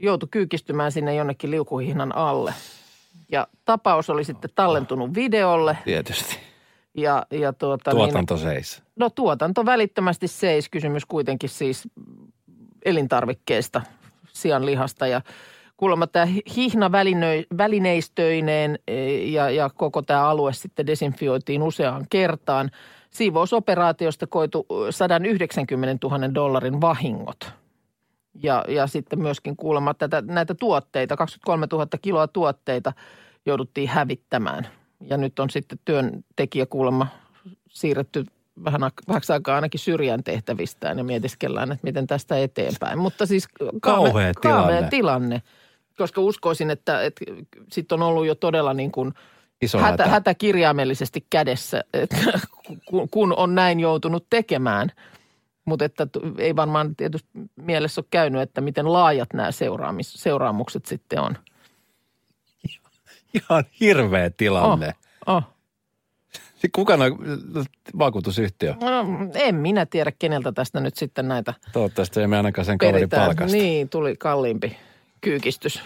joutui 0.03 0.29
kyykistymään 0.31 0.93
sinne 0.93 1.15
jonnekin 1.15 1.51
liukuhihnan 1.51 2.17
alle. 2.17 2.55
Ja 3.33 3.47
tapaus 3.65 4.11
oli 4.11 4.25
sitten 4.25 4.51
tallentunut 4.55 5.15
videolle 5.15 5.79
Tietysti. 5.85 6.39
ja, 6.95 7.27
ja 7.31 7.53
tuota, 7.53 7.91
Tuotanto 7.91 8.37
seis. 8.37 8.77
Niin, 8.77 8.93
no 8.97 9.11
tuotanto 9.11 9.67
välittömästi 9.67 10.29
seis. 10.29 10.69
Kysymys 10.69 11.07
kuitenkin 11.07 11.51
siis 11.51 11.89
elintarvikkeesta, 12.85 13.83
sianlihasta 14.33 15.07
ja 15.07 15.21
kuulemma 15.77 16.07
tämä 16.07 16.27
hihna 16.57 16.93
välineistöineen 17.59 18.79
e, 18.89 19.15
ja, 19.15 19.51
ja 19.51 19.71
koko 19.75 20.03
tämä 20.03 20.29
alue 20.29 20.53
sitten 20.53 20.87
desinfioitiin 20.87 21.63
useaan 21.63 22.07
kertaan. 22.11 22.71
Siivousoperaatiosta 23.11 24.27
koitu 24.27 24.67
190 24.91 26.09
000 26.09 26.35
dollarin 26.35 26.81
vahingot. 26.81 27.60
Ja, 28.43 28.65
ja 28.69 28.87
sitten 28.87 29.19
myöskin 29.19 29.57
kuulemma 29.57 29.95
tätä, 29.95 30.23
näitä 30.27 30.55
tuotteita, 30.55 31.17
23 31.17 31.67
000 31.73 31.87
kiloa 32.03 32.29
tuotteita 32.29 32.93
jouduttiin 33.47 33.89
hävittämään. 33.89 34.69
Ja 35.01 35.17
nyt 35.17 35.39
on 35.39 35.51
sitten 35.51 35.79
työntekijä 35.85 36.67
kuulemma 36.67 37.07
siirretty 37.69 38.25
vähän 38.65 38.81
vähäksi 39.09 39.33
aikaa 39.33 39.55
ainakin 39.55 39.81
syrjään 39.81 40.25
tehtävistään 40.25 40.99
ja 40.99 41.05
mietiskellään, 41.05 41.73
että 41.73 41.87
miten 41.87 42.07
tästä 42.07 42.39
eteenpäin. 42.39 42.99
Mutta 42.99 43.27
siis 43.27 43.49
Kauhea 43.83 44.33
kauhea 44.35 44.35
tilanne. 44.67 44.89
tilanne, 44.89 45.43
koska 45.97 46.21
uskoisin, 46.21 46.71
että, 46.71 47.03
että 47.03 47.25
sitten 47.73 48.03
on 48.03 48.09
ollut 48.09 48.27
jo 48.27 48.35
todella 48.35 48.75
niin 48.75 48.93
kuin 48.93 49.15
Iso 49.63 49.79
hätä, 49.79 49.91
hätä. 49.91 50.07
hätä 50.07 50.35
kirjaimellisesti 50.35 51.27
kädessä, 51.31 51.85
että 51.95 52.17
kun, 52.89 53.09
kun 53.11 53.35
on 53.37 53.55
näin 53.55 53.81
joutunut 53.81 54.27
tekemään. 54.31 54.93
Mutta 55.65 55.85
että 55.85 56.07
ei 56.39 56.57
varmaan 56.57 56.97
tietysti 56.97 57.29
mielessä 57.57 58.01
ole 58.01 58.07
käynyt, 58.11 58.43
että 58.43 58.61
miten 58.61 58.93
laajat 58.93 59.33
nämä 59.33 59.53
seuraamis, 59.53 60.13
seuraamukset 60.13 60.87
sitten 60.87 61.21
on. 61.21 61.39
Ihan 63.35 63.65
hirveä 63.81 64.31
tilanne. 64.31 64.95
Oh, 65.27 65.37
oh. 65.37 65.37
Oh. 65.37 65.43
Kuka 66.73 66.95
on 66.95 67.01
vakuutusyhtiö? 67.99 68.75
No, 68.81 69.07
en 69.35 69.55
minä 69.55 69.87
tiedä, 69.87 70.13
keneltä 70.19 70.53
tästä 70.53 70.81
nyt 70.81 70.97
sitten 70.97 71.29
näitä 71.29 71.55
Toivottavasti 71.73 72.23
emme 72.23 72.37
ainakaan 72.37 72.65
sen 72.65 72.79
kaverin 72.79 73.09
palkasta. 73.09 73.57
Niin, 73.57 73.89
tuli 73.89 74.17
kalliimpi 74.17 74.77
kyykistys. 75.21 75.83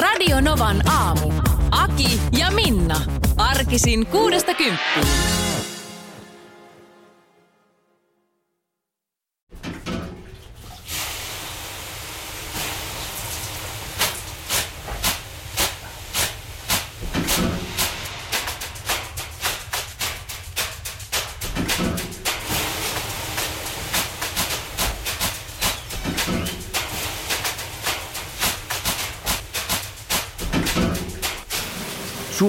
Radio 0.00 0.40
Novan 0.40 0.88
aamu. 0.88 1.32
Aki 1.70 2.20
ja 2.38 2.50
Minna. 2.50 3.00
Arkisin 3.36 4.06
kuudesta 4.06 4.54
kymppiin. 4.54 5.45